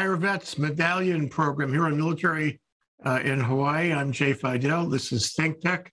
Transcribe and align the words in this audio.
Hire 0.00 0.16
Vets 0.16 0.56
Medallion 0.56 1.28
Program 1.28 1.70
here 1.70 1.84
on 1.84 1.94
Military 1.94 2.58
uh, 3.04 3.20
in 3.22 3.38
Hawaii. 3.38 3.92
I'm 3.92 4.12
Jay 4.12 4.32
Fidel. 4.32 4.88
This 4.88 5.12
is 5.12 5.34
Think 5.34 5.60
Tech, 5.60 5.92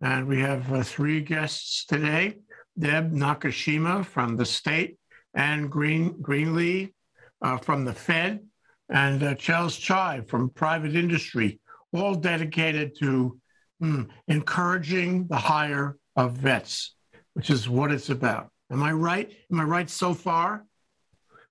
and 0.00 0.26
we 0.26 0.40
have 0.40 0.72
uh, 0.72 0.82
three 0.82 1.20
guests 1.20 1.84
today 1.86 2.38
Deb 2.76 3.12
Nakashima 3.12 4.04
from 4.04 4.36
the 4.36 4.44
state, 4.44 4.98
and 5.34 5.70
Green 5.70 6.14
Greenlee 6.14 6.94
uh, 7.42 7.58
from 7.58 7.84
the 7.84 7.92
Fed, 7.92 8.40
and 8.88 9.22
uh, 9.22 9.36
Charles 9.36 9.76
Chai 9.76 10.22
from 10.26 10.50
private 10.50 10.96
industry, 10.96 11.60
all 11.92 12.16
dedicated 12.16 12.98
to 12.98 13.38
hmm, 13.78 14.02
encouraging 14.26 15.28
the 15.28 15.36
hire 15.36 15.96
of 16.16 16.32
vets, 16.32 16.96
which 17.34 17.50
is 17.50 17.68
what 17.68 17.92
it's 17.92 18.10
about. 18.10 18.50
Am 18.72 18.82
I 18.82 18.90
right? 18.90 19.32
Am 19.52 19.60
I 19.60 19.62
right 19.62 19.88
so 19.88 20.12
far? 20.12 20.64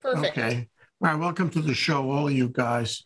Perfect. 0.01 0.37
Okay. 0.37 0.67
All 1.03 1.09
right. 1.09 1.19
Welcome 1.19 1.49
to 1.49 1.61
the 1.61 1.73
show, 1.73 2.09
all 2.09 2.29
of 2.29 2.33
you 2.33 2.47
guys. 2.47 3.03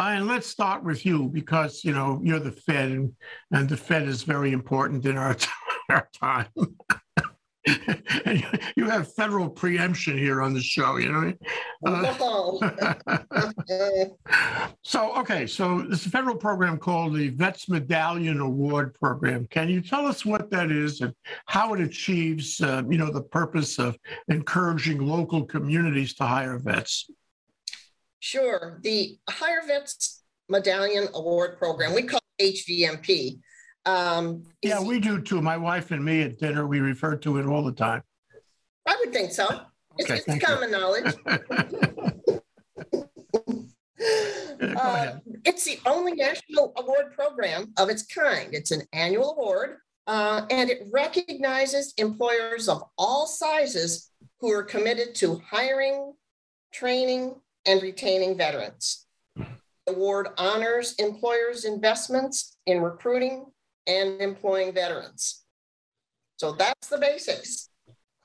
Uh, 0.00 0.14
and 0.16 0.26
let's 0.26 0.48
start 0.48 0.82
with 0.82 1.06
you 1.06 1.28
because 1.28 1.84
you 1.84 1.92
know 1.92 2.20
you're 2.24 2.40
the 2.40 2.50
Fed, 2.50 2.90
and, 2.90 3.12
and 3.52 3.68
the 3.68 3.76
Fed 3.76 4.08
is 4.08 4.24
very 4.24 4.50
important 4.50 5.06
in 5.06 5.16
our, 5.16 5.36
our 5.88 6.08
time. 6.12 6.48
you 8.76 8.90
have 8.90 9.14
federal 9.14 9.48
preemption 9.48 10.18
here 10.18 10.42
on 10.42 10.54
the 10.54 10.60
show, 10.60 10.96
you 10.96 11.12
know. 11.12 11.32
Uh, 11.86 12.10
so 14.82 15.16
okay, 15.18 15.46
so 15.46 15.82
this 15.82 16.04
federal 16.04 16.34
program 16.34 16.78
called 16.78 17.14
the 17.14 17.28
Vets 17.28 17.68
Medallion 17.68 18.40
Award 18.40 18.92
Program. 18.94 19.46
Can 19.50 19.68
you 19.68 19.80
tell 19.80 20.04
us 20.04 20.26
what 20.26 20.50
that 20.50 20.72
is 20.72 21.00
and 21.00 21.14
how 21.44 21.74
it 21.74 21.80
achieves, 21.80 22.60
uh, 22.60 22.82
you 22.90 22.98
know, 22.98 23.12
the 23.12 23.22
purpose 23.22 23.78
of 23.78 23.96
encouraging 24.26 24.98
local 24.98 25.44
communities 25.44 26.12
to 26.14 26.24
hire 26.24 26.58
vets? 26.58 27.08
Sure. 28.26 28.80
The 28.82 29.16
Hire 29.30 29.62
Vets 29.68 30.24
Medallion 30.48 31.06
Award 31.14 31.58
Program, 31.58 31.94
we 31.94 32.02
call 32.02 32.18
it 32.40 32.56
HVMP. 32.56 33.38
Um, 33.84 34.42
yeah, 34.62 34.82
we 34.82 34.98
do 34.98 35.22
too. 35.22 35.40
My 35.40 35.56
wife 35.56 35.92
and 35.92 36.04
me 36.04 36.22
at 36.22 36.36
dinner, 36.36 36.66
we 36.66 36.80
refer 36.80 37.14
to 37.18 37.38
it 37.38 37.46
all 37.46 37.62
the 37.62 37.70
time. 37.70 38.02
I 38.84 38.96
would 38.98 39.12
think 39.12 39.30
so. 39.30 39.46
It's, 39.96 40.10
okay, 40.10 40.20
it's 40.26 40.44
common 40.44 40.70
you. 40.70 40.76
knowledge. 40.76 41.14
uh, 44.76 45.18
it's 45.44 45.64
the 45.64 45.78
only 45.86 46.14
national 46.14 46.72
award 46.78 47.12
program 47.14 47.72
of 47.78 47.90
its 47.90 48.04
kind. 48.06 48.52
It's 48.52 48.72
an 48.72 48.82
annual 48.92 49.36
award, 49.38 49.76
uh, 50.08 50.46
and 50.50 50.68
it 50.68 50.88
recognizes 50.92 51.94
employers 51.96 52.68
of 52.68 52.82
all 52.98 53.28
sizes 53.28 54.10
who 54.40 54.50
are 54.50 54.64
committed 54.64 55.14
to 55.16 55.40
hiring, 55.48 56.12
training, 56.72 57.36
and 57.66 57.82
retaining 57.82 58.36
veterans. 58.36 59.06
The 59.36 59.92
award 59.92 60.28
honors 60.38 60.94
employers' 60.94 61.64
investments 61.64 62.56
in 62.66 62.80
recruiting 62.80 63.46
and 63.86 64.20
employing 64.20 64.72
veterans. 64.72 65.44
So 66.38 66.52
that's 66.52 66.88
the 66.88 66.98
basics. 66.98 67.70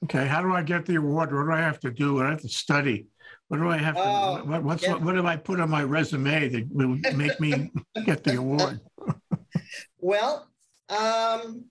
Okay, 0.05 0.25
how 0.25 0.41
do 0.41 0.53
I 0.53 0.63
get 0.63 0.85
the 0.85 0.95
award? 0.95 1.33
What 1.33 1.45
do 1.45 1.51
I 1.51 1.59
have 1.59 1.79
to 1.81 1.91
do? 1.91 2.15
What 2.15 2.21
do 2.21 2.27
I 2.27 2.31
have 2.31 2.41
to 2.41 2.49
study? 2.49 3.07
What 3.47 3.57
do 3.57 3.69
I 3.69 3.77
have 3.77 3.95
to? 3.95 4.01
Uh, 4.01 4.37
what, 4.43 4.63
what's 4.63 4.83
yeah. 4.83 4.93
what, 4.93 5.03
what 5.03 5.15
do 5.15 5.27
I 5.27 5.35
put 5.35 5.59
on 5.59 5.69
my 5.69 5.83
resume 5.83 6.49
that 6.49 6.67
will 6.71 6.97
make 7.15 7.39
me 7.39 7.69
get 8.05 8.23
the 8.23 8.37
award? 8.37 8.79
well, 9.99 10.47
um, 10.89 11.65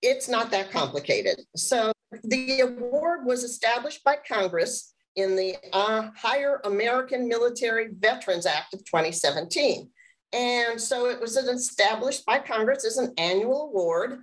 it's 0.00 0.28
not 0.28 0.50
that 0.52 0.70
complicated. 0.70 1.40
So 1.56 1.92
the 2.22 2.60
award 2.60 3.26
was 3.26 3.44
established 3.44 4.02
by 4.04 4.16
Congress 4.26 4.93
in 5.16 5.36
the 5.36 5.56
uh, 5.72 6.10
Hire 6.16 6.60
American 6.64 7.28
Military 7.28 7.88
Veterans 7.98 8.46
Act 8.46 8.74
of 8.74 8.84
2017. 8.84 9.90
And 10.32 10.80
so 10.80 11.06
it 11.06 11.20
was 11.20 11.36
established 11.36 12.26
by 12.26 12.40
Congress 12.40 12.84
as 12.84 12.98
an 12.98 13.14
annual 13.18 13.68
award. 13.68 14.20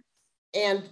And 0.54 0.84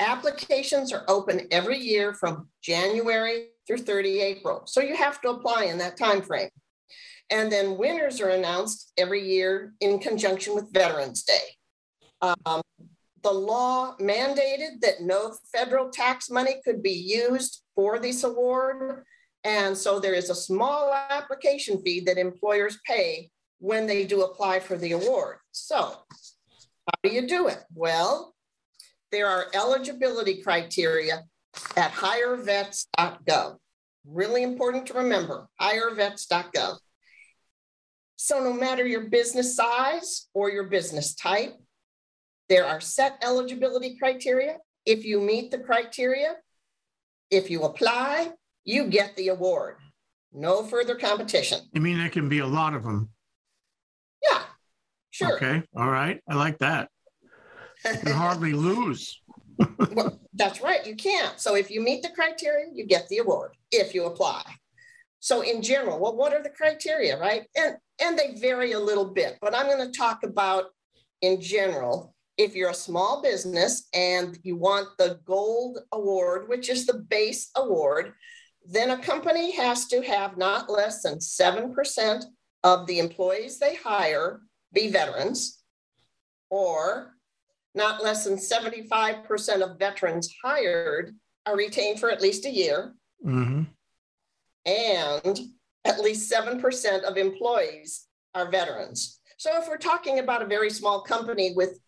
applications 0.00 0.92
are 0.92 1.04
open 1.08 1.46
every 1.50 1.78
year 1.78 2.12
from 2.12 2.48
January 2.62 3.48
through 3.66 3.78
30 3.78 4.20
April. 4.20 4.62
So 4.66 4.80
you 4.80 4.96
have 4.96 5.20
to 5.20 5.30
apply 5.30 5.64
in 5.64 5.78
that 5.78 5.96
time 5.96 6.22
frame. 6.22 6.50
And 7.30 7.52
then 7.52 7.76
winners 7.76 8.20
are 8.20 8.30
announced 8.30 8.92
every 8.96 9.22
year 9.22 9.74
in 9.80 9.98
conjunction 9.98 10.54
with 10.54 10.72
Veterans 10.72 11.22
Day. 11.22 12.32
Um, 12.46 12.62
the 13.22 13.30
law 13.30 13.94
mandated 14.00 14.80
that 14.80 15.02
no 15.02 15.34
federal 15.52 15.90
tax 15.90 16.30
money 16.30 16.56
could 16.64 16.82
be 16.82 16.92
used 16.92 17.62
for 17.74 17.98
this 17.98 18.24
award. 18.24 19.04
And 19.44 19.76
so 19.76 20.00
there 20.00 20.14
is 20.14 20.30
a 20.30 20.34
small 20.34 20.92
application 21.10 21.80
fee 21.82 22.00
that 22.00 22.18
employers 22.18 22.78
pay 22.84 23.30
when 23.58 23.86
they 23.86 24.04
do 24.04 24.22
apply 24.22 24.60
for 24.60 24.76
the 24.76 24.92
award. 24.92 25.38
So, 25.52 25.76
how 25.76 26.98
do 27.02 27.10
you 27.10 27.26
do 27.26 27.48
it? 27.48 27.62
Well, 27.74 28.34
there 29.10 29.26
are 29.26 29.46
eligibility 29.54 30.42
criteria 30.42 31.24
at 31.76 31.92
hirevets.gov. 31.92 33.56
Really 34.06 34.42
important 34.42 34.86
to 34.86 34.94
remember 34.94 35.48
hirevets.gov. 35.60 36.78
So, 38.16 38.42
no 38.42 38.52
matter 38.52 38.86
your 38.86 39.08
business 39.08 39.54
size 39.54 40.28
or 40.34 40.50
your 40.50 40.64
business 40.64 41.14
type, 41.14 41.54
there 42.48 42.66
are 42.66 42.80
set 42.80 43.18
eligibility 43.22 43.96
criteria. 43.96 44.56
If 44.86 45.04
you 45.04 45.20
meet 45.20 45.50
the 45.50 45.58
criteria, 45.58 46.36
if 47.30 47.50
you 47.50 47.64
apply, 47.64 48.32
you 48.68 48.84
get 48.84 49.16
the 49.16 49.28
award. 49.28 49.76
No 50.30 50.62
further 50.62 50.94
competition. 50.94 51.60
You 51.72 51.80
mean 51.80 51.96
there 51.96 52.10
can 52.10 52.28
be 52.28 52.40
a 52.40 52.46
lot 52.46 52.74
of 52.74 52.84
them? 52.84 53.08
Yeah, 54.22 54.42
sure. 55.10 55.36
Okay, 55.36 55.62
all 55.74 55.90
right. 55.90 56.20
I 56.28 56.34
like 56.34 56.58
that. 56.58 56.90
You 57.86 57.98
can 57.98 58.12
hardly 58.12 58.52
lose. 58.68 59.22
well, 59.92 60.20
that's 60.34 60.60
right. 60.60 60.86
You 60.86 60.96
can't. 60.96 61.40
So 61.40 61.56
if 61.56 61.70
you 61.70 61.80
meet 61.80 62.02
the 62.02 62.10
criteria, 62.10 62.66
you 62.74 62.84
get 62.86 63.08
the 63.08 63.18
award 63.18 63.52
if 63.72 63.94
you 63.94 64.04
apply. 64.04 64.42
So 65.20 65.40
in 65.40 65.62
general, 65.62 65.98
well, 65.98 66.14
what 66.14 66.34
are 66.34 66.42
the 66.42 66.50
criteria, 66.50 67.18
right? 67.18 67.46
And 67.56 67.76
and 68.02 68.18
they 68.18 68.38
vary 68.38 68.72
a 68.72 68.78
little 68.78 69.06
bit, 69.06 69.38
but 69.40 69.56
I'm 69.56 69.66
going 69.66 69.90
to 69.90 69.98
talk 69.98 70.24
about 70.24 70.66
in 71.22 71.40
general. 71.40 72.14
If 72.36 72.54
you're 72.54 72.70
a 72.70 72.74
small 72.74 73.20
business 73.22 73.88
and 73.92 74.38
you 74.44 74.56
want 74.56 74.90
the 74.98 75.18
gold 75.24 75.78
award, 75.90 76.48
which 76.48 76.68
is 76.68 76.86
the 76.86 76.98
base 76.98 77.50
award, 77.56 78.12
then 78.70 78.90
a 78.90 78.98
company 78.98 79.50
has 79.52 79.86
to 79.86 80.02
have 80.02 80.36
not 80.36 80.68
less 80.68 81.02
than 81.02 81.18
7% 81.18 82.24
of 82.64 82.86
the 82.86 82.98
employees 82.98 83.58
they 83.58 83.76
hire 83.76 84.40
be 84.74 84.90
veterans, 84.90 85.62
or 86.50 87.14
not 87.74 88.04
less 88.04 88.24
than 88.24 88.36
75% 88.36 89.62
of 89.62 89.78
veterans 89.78 90.34
hired 90.44 91.14
are 91.46 91.56
retained 91.56 91.98
for 91.98 92.10
at 92.10 92.20
least 92.20 92.44
a 92.44 92.50
year, 92.50 92.94
mm-hmm. 93.24 93.62
and 94.66 95.40
at 95.86 96.00
least 96.00 96.30
7% 96.30 97.04
of 97.04 97.16
employees 97.16 98.06
are 98.34 98.50
veterans. 98.50 99.20
So 99.38 99.50
if 99.58 99.66
we're 99.66 99.78
talking 99.78 100.18
about 100.18 100.42
a 100.42 100.46
very 100.46 100.68
small 100.68 101.00
company 101.00 101.54
with 101.56 101.80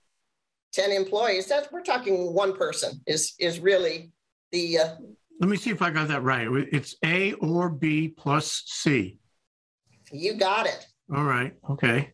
10 0.73 0.93
employees, 0.93 1.47
that 1.49 1.71
we're 1.71 1.83
talking 1.83 2.33
one 2.33 2.57
person 2.57 3.03
is, 3.07 3.35
is 3.39 3.61
really 3.61 4.13
the. 4.51 4.79
Uh, 4.79 4.95
Let 5.41 5.49
me 5.49 5.57
see 5.57 5.71
if 5.71 5.81
I 5.81 5.89
got 5.89 6.09
that 6.09 6.23
right. 6.23 6.47
It's 6.71 6.97
A 7.03 7.33
or 7.35 7.71
B 7.71 8.09
plus 8.09 8.63
C. 8.67 9.19
You 10.13 10.35
got 10.35 10.67
it. 10.67 10.87
All 11.15 11.25
right. 11.25 11.55
Okay. 11.71 12.13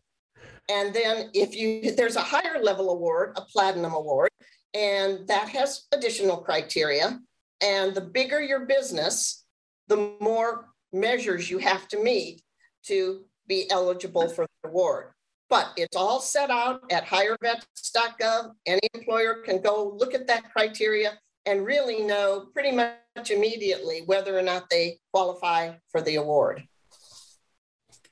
And 0.69 0.93
then 0.93 1.29
if 1.33 1.53
you 1.55 1.91
there's 1.91 2.15
a 2.15 2.21
higher 2.21 2.63
level 2.63 2.89
award, 2.89 3.33
a 3.35 3.41
platinum 3.41 3.93
award, 3.93 4.29
and 4.73 5.27
that 5.27 5.49
has 5.49 5.87
additional 5.93 6.37
criteria. 6.37 7.19
And 7.61 7.93
the 7.93 8.01
bigger 8.01 8.41
your 8.41 8.65
business, 8.65 9.45
the 9.87 10.13
more 10.21 10.69
measures 10.93 11.49
you 11.49 11.57
have 11.57 11.87
to 11.89 12.01
meet 12.01 12.41
to 12.85 13.25
be 13.47 13.69
eligible 13.71 14.29
for 14.29 14.45
the 14.63 14.69
award. 14.69 15.11
But 15.49 15.71
it's 15.75 15.97
all 15.97 16.21
set 16.21 16.49
out 16.49 16.81
at 16.91 17.05
hirevets.gov. 17.05 18.51
Any 18.65 18.81
employer 18.93 19.41
can 19.45 19.61
go 19.61 19.95
look 19.97 20.13
at 20.13 20.27
that 20.27 20.51
criteria 20.53 21.17
and 21.47 21.65
really 21.65 22.03
know 22.03 22.47
pretty 22.53 22.71
much 22.71 23.31
immediately 23.31 24.03
whether 24.05 24.37
or 24.37 24.41
not 24.41 24.69
they 24.69 24.99
qualify 25.13 25.71
for 25.89 26.01
the 26.01 26.15
award. 26.15 26.63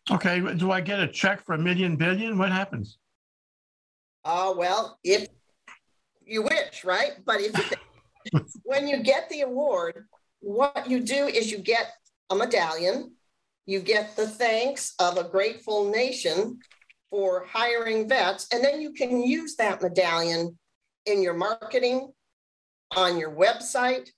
Okay, 0.10 0.40
do 0.56 0.72
I 0.72 0.82
get 0.82 1.00
a 1.00 1.08
check 1.08 1.44
for 1.46 1.54
a 1.54 1.58
million 1.58 1.98
billion? 1.98 2.38
What 2.38 2.52
happens? 2.52 2.98
Oh, 4.24 4.52
uh, 4.52 4.56
well, 4.56 5.00
if 5.04 5.28
you 6.26 6.44
wish, 6.44 6.84
right? 6.86 7.14
But 7.26 7.42
if 7.42 7.74
when 8.64 8.88
you 8.88 9.04
get 9.04 9.30
the 9.30 9.42
award, 9.42 10.06
what 10.40 10.90
you 10.90 11.02
do 11.02 11.28
is 11.28 11.52
you 11.52 11.58
get 11.58 11.92
a 12.30 12.36
medallion, 12.36 13.14
you 13.66 13.80
get 13.80 14.16
the 14.16 14.28
thanks 14.28 14.94
of 15.00 15.18
a 15.18 15.24
grateful 15.24 15.92
nation 15.92 16.60
for 17.10 17.46
hiring 17.46 18.08
vets, 18.08 18.48
and 18.52 18.64
then 18.64 18.82
you 18.82 18.94
can 18.94 19.22
use 19.22 19.56
that 19.58 19.82
medallion 19.82 20.58
in 21.06 21.22
your 21.22 21.34
marketing, 21.34 22.12
on 22.95 23.18
your 23.18 23.31
website, 23.31 24.09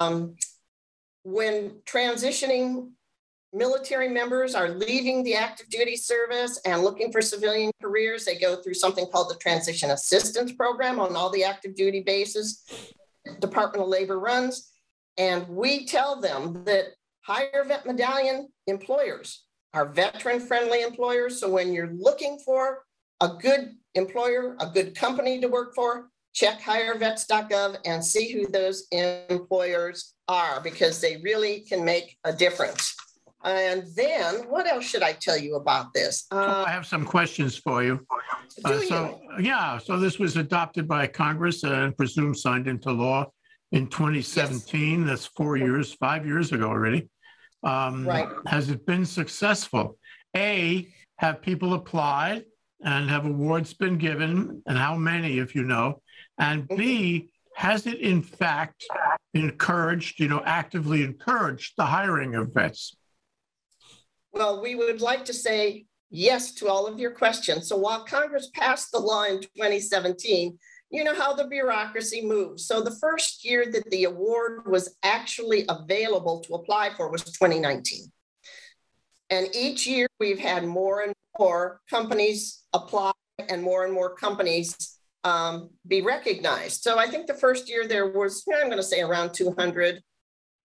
um, 0.00 0.34
when 1.22 1.70
transitioning 1.84 2.90
military 3.52 4.08
members 4.08 4.54
are 4.54 4.68
leaving 4.68 5.22
the 5.22 5.34
active 5.34 5.68
duty 5.70 5.96
service 5.96 6.60
and 6.64 6.82
looking 6.82 7.10
for 7.10 7.22
civilian 7.22 7.72
careers, 7.82 8.24
they 8.24 8.36
go 8.38 8.56
through 8.56 8.74
something 8.74 9.06
called 9.06 9.30
the 9.30 9.38
Transition 9.38 9.90
Assistance 9.90 10.52
Program 10.52 11.00
on 11.00 11.16
all 11.16 11.30
the 11.30 11.44
active 11.44 11.74
duty 11.74 12.00
bases 12.00 12.62
Department 13.40 13.82
of 13.82 13.88
Labor 13.88 14.18
runs. 14.18 14.70
And 15.16 15.48
we 15.48 15.86
tell 15.86 16.20
them 16.20 16.64
that 16.64 16.86
Hire 17.22 17.64
Vet 17.66 17.86
medallion 17.86 18.48
employers 18.66 19.44
are 19.74 19.86
veteran 19.86 20.40
friendly 20.40 20.82
employers. 20.82 21.40
So 21.40 21.50
when 21.50 21.72
you're 21.72 21.92
looking 21.98 22.38
for 22.44 22.84
a 23.20 23.28
good 23.40 23.72
employer, 23.94 24.56
a 24.60 24.66
good 24.66 24.94
company 24.94 25.40
to 25.40 25.48
work 25.48 25.74
for, 25.74 26.08
check 26.36 26.60
hirevets.gov 26.60 27.78
and 27.86 28.04
see 28.04 28.30
who 28.30 28.46
those 28.48 28.86
employers 28.92 30.14
are 30.28 30.60
because 30.60 31.00
they 31.00 31.16
really 31.24 31.60
can 31.60 31.82
make 31.82 32.16
a 32.24 32.32
difference. 32.32 32.94
And 33.42 33.84
then 33.96 34.48
what 34.50 34.66
else 34.66 34.84
should 34.84 35.02
I 35.02 35.12
tell 35.12 35.38
you 35.38 35.56
about 35.56 35.94
this? 35.94 36.26
Uh, 36.30 36.64
I 36.66 36.70
have 36.70 36.84
some 36.84 37.06
questions 37.06 37.56
for 37.56 37.82
you. 37.82 38.06
Uh, 38.64 38.68
do 38.72 38.74
you? 38.80 38.88
so, 38.88 39.20
yeah, 39.40 39.78
so 39.78 39.98
this 39.98 40.18
was 40.18 40.36
adopted 40.36 40.86
by 40.86 41.06
Congress 41.06 41.62
and 41.64 41.96
presumed 41.96 42.36
signed 42.36 42.68
into 42.68 42.92
law 42.92 43.26
in 43.72 43.86
2017. 43.86 45.06
That's 45.06 45.26
four 45.26 45.56
years, 45.56 45.94
five 45.94 46.26
years 46.26 46.52
ago 46.52 46.68
already. 46.68 47.08
Um, 47.62 48.06
Right. 48.06 48.28
Has 48.46 48.68
it 48.68 48.84
been 48.84 49.06
successful? 49.06 49.96
A, 50.36 50.86
have 51.18 51.40
people 51.40 51.72
applied 51.72 52.44
and 52.84 53.08
have 53.08 53.24
awards 53.24 53.72
been 53.72 53.96
given, 53.96 54.62
and 54.66 54.76
how 54.76 54.96
many, 54.96 55.38
if 55.38 55.54
you 55.54 55.64
know? 55.64 56.02
And 56.38 56.68
B, 56.68 56.76
mm-hmm. 56.76 57.66
has 57.66 57.86
it 57.86 58.00
in 58.00 58.22
fact 58.22 58.84
encouraged, 59.34 60.20
you 60.20 60.28
know, 60.28 60.42
actively 60.44 61.02
encouraged 61.02 61.74
the 61.76 61.86
hiring 61.86 62.34
of 62.34 62.52
vets? 62.52 62.96
Well, 64.32 64.60
we 64.60 64.74
would 64.74 65.00
like 65.00 65.24
to 65.26 65.32
say 65.32 65.86
yes 66.10 66.52
to 66.54 66.68
all 66.68 66.86
of 66.86 66.98
your 66.98 67.10
questions. 67.10 67.68
So 67.68 67.76
while 67.76 68.04
Congress 68.04 68.50
passed 68.54 68.92
the 68.92 68.98
law 68.98 69.24
in 69.24 69.40
2017, 69.40 70.58
you 70.90 71.04
know 71.04 71.14
how 71.14 71.34
the 71.34 71.48
bureaucracy 71.48 72.24
moves. 72.24 72.66
So 72.66 72.80
the 72.80 72.96
first 73.00 73.44
year 73.44 73.66
that 73.72 73.90
the 73.90 74.04
award 74.04 74.66
was 74.66 74.96
actually 75.02 75.64
available 75.68 76.40
to 76.40 76.54
apply 76.54 76.90
for 76.96 77.10
was 77.10 77.24
2019. 77.24 78.12
And 79.30 79.48
each 79.54 79.86
year 79.86 80.06
we've 80.20 80.38
had 80.38 80.64
more 80.64 81.02
and 81.02 81.12
more 81.38 81.80
companies 81.90 82.62
apply 82.72 83.12
and 83.48 83.62
more 83.62 83.84
and 83.84 83.92
more 83.92 84.14
companies 84.14 84.95
um, 85.26 85.70
be 85.88 86.02
recognized. 86.02 86.82
So 86.82 86.98
I 86.98 87.08
think 87.08 87.26
the 87.26 87.34
first 87.34 87.68
year 87.68 87.86
there 87.88 88.06
was, 88.06 88.44
I'm 88.48 88.66
going 88.66 88.76
to 88.76 88.82
say 88.82 89.00
around 89.00 89.34
200. 89.34 90.00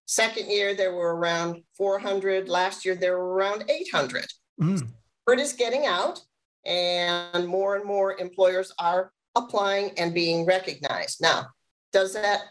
Second 0.06 0.50
year 0.50 0.74
there 0.74 0.94
were 0.94 1.16
around 1.16 1.62
400. 1.76 2.48
Last 2.48 2.84
year 2.84 2.94
there 2.94 3.18
were 3.18 3.34
around 3.34 3.64
800 3.68 4.26
Mm, 4.60 4.86
word 5.26 5.40
is 5.40 5.54
getting 5.54 5.86
out 5.86 6.20
and 6.66 7.48
more 7.48 7.74
and 7.74 7.84
more 7.86 8.20
employers 8.20 8.70
are 8.78 9.10
applying 9.34 9.98
and 9.98 10.12
being 10.12 10.44
recognized. 10.44 11.22
Now, 11.22 11.46
does 11.90 12.12
that 12.12 12.42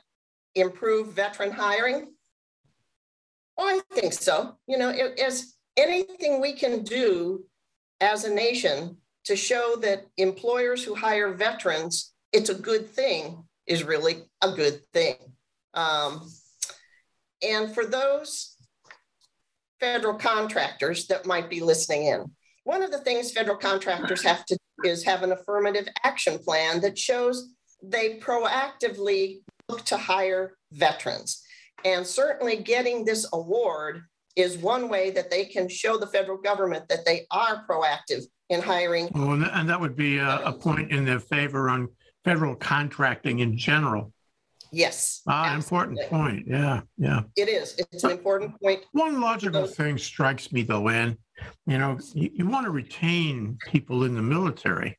improve 0.56 1.14
veteran 1.14 1.52
hiring? 1.52 2.16
Oh, 3.56 3.68
I 3.68 3.82
think 3.94 4.14
so. 4.14 4.58
You 4.68 4.80
know, 4.80 4.90
as 4.90 5.54
anything 5.78 6.42
we 6.42 6.54
can 6.54 6.84
do 6.84 7.46
as 8.02 8.26
a 8.26 8.34
nation 8.34 8.98
to 9.26 9.36
show 9.36 9.76
that 9.82 10.06
employers 10.18 10.84
who 10.84 10.96
hire 10.96 11.34
veterans, 11.34 12.14
it's 12.32 12.50
a 12.50 12.56
good 12.56 12.90
thing, 12.90 13.44
is 13.68 13.84
really 13.84 14.24
a 14.42 14.52
good 14.52 14.82
thing. 14.94 15.16
Um, 15.74 16.30
and 17.42 17.74
for 17.74 17.86
those 17.86 18.58
federal 19.82 20.14
contractors 20.14 21.08
that 21.08 21.26
might 21.26 21.50
be 21.50 21.60
listening 21.60 22.06
in. 22.06 22.32
One 22.64 22.84
of 22.84 22.92
the 22.92 23.00
things 23.00 23.34
federal 23.34 23.58
contractors 23.58 24.24
have 24.24 24.46
to 24.46 24.58
do 24.84 24.90
is 24.90 25.04
have 25.04 25.24
an 25.24 25.32
affirmative 25.32 25.88
action 26.06 26.38
plan 26.38 26.80
that 26.82 26.98
shows 26.98 27.50
they 27.84 28.20
proactively 28.20 29.40
look 29.68 29.84
to 29.86 29.98
hire 29.98 30.56
veterans. 30.72 31.44
And 31.84 32.06
certainly 32.06 32.58
getting 32.58 33.04
this 33.04 33.28
award 33.34 34.04
is 34.36 34.58
one 34.58 34.90
way 34.90 35.12
that 35.12 35.30
they 35.30 35.46
can 35.46 35.68
show 35.68 35.98
the 35.98 36.08
federal 36.08 36.38
government 36.38 36.88
that 36.90 37.06
they 37.06 37.26
are 37.32 37.66
proactive 37.68 38.24
in 38.50 38.62
hiring. 38.62 39.10
Well, 39.14 39.32
and 39.34 39.44
that- 39.44 39.52
and 39.58 39.70
that 39.70 39.80
would 39.80 39.96
be 39.96 40.18
a, 40.18 40.38
a 40.46 40.54
point 40.54 40.92
in 40.92 41.06
their 41.06 41.20
favor 41.20 41.70
on 41.70 41.90
federal 42.24 42.56
contracting 42.56 43.40
in 43.40 43.58
general. 43.58 44.14
Yes. 44.74 45.22
Ah, 45.28 45.54
important 45.54 46.00
point. 46.10 46.48
Yeah, 46.48 46.82
yeah. 46.98 47.22
It 47.36 47.50
is. 47.50 47.76
It's 47.92 48.06
an 48.06 48.12
important 48.12 48.60
point. 48.62 48.86
One 48.94 49.20
logical 49.20 49.68
thing 49.68 49.98
strikes 49.98 50.52
me 50.54 50.62
though, 50.62 50.88
Ann, 50.88 51.18
you 51.66 51.78
know, 51.78 51.98
you, 52.14 52.30
you 52.34 52.46
want 52.48 52.66
to 52.66 52.72
retain 52.72 53.58
people 53.68 54.04
in 54.06 54.16
the 54.16 54.22
military. 54.22 54.98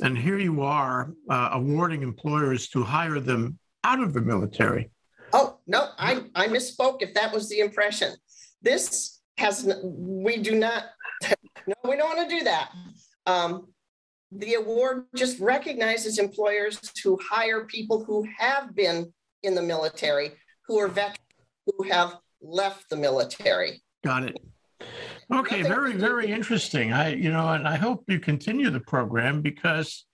And 0.00 0.16
here 0.16 0.38
you 0.38 0.62
are 0.62 1.12
uh, 1.28 1.50
awarding 1.52 2.02
employers 2.02 2.68
to 2.68 2.84
hire 2.84 3.18
them 3.18 3.58
out 3.82 4.00
of 4.00 4.12
the 4.12 4.20
military. 4.20 4.90
Oh, 5.32 5.58
no, 5.66 5.88
I, 5.98 6.22
I 6.34 6.46
misspoke 6.48 6.98
if 7.00 7.14
that 7.14 7.32
was 7.32 7.48
the 7.48 7.60
impression. 7.60 8.14
This 8.62 9.20
has, 9.38 9.68
we 9.82 10.38
do 10.38 10.54
not, 10.54 10.84
no, 11.66 11.74
we 11.84 11.96
don't 11.96 12.16
want 12.16 12.28
to 12.28 12.36
do 12.38 12.44
that. 12.44 12.70
Um, 13.26 13.68
the 14.30 14.54
award 14.54 15.04
just 15.14 15.38
recognizes 15.40 16.18
employers 16.18 16.80
who 17.04 17.18
hire 17.22 17.64
people 17.64 18.04
who 18.04 18.26
have 18.38 18.74
been 18.74 19.12
in 19.42 19.54
the 19.54 19.62
military, 19.62 20.32
who 20.66 20.78
are 20.78 20.88
veterans, 20.88 21.18
who 21.66 21.84
have 21.84 22.16
left 22.40 22.88
the 22.88 22.96
military. 22.96 23.82
Got 24.04 24.24
it. 24.24 24.38
Okay, 25.32 25.62
very, 25.62 25.92
very 25.92 26.30
interesting. 26.30 26.92
I, 26.92 27.14
you 27.14 27.30
know, 27.30 27.48
and 27.48 27.66
I 27.66 27.76
hope 27.76 28.04
you 28.08 28.18
continue 28.18 28.70
the 28.70 28.80
program 28.80 29.40
because 29.40 30.06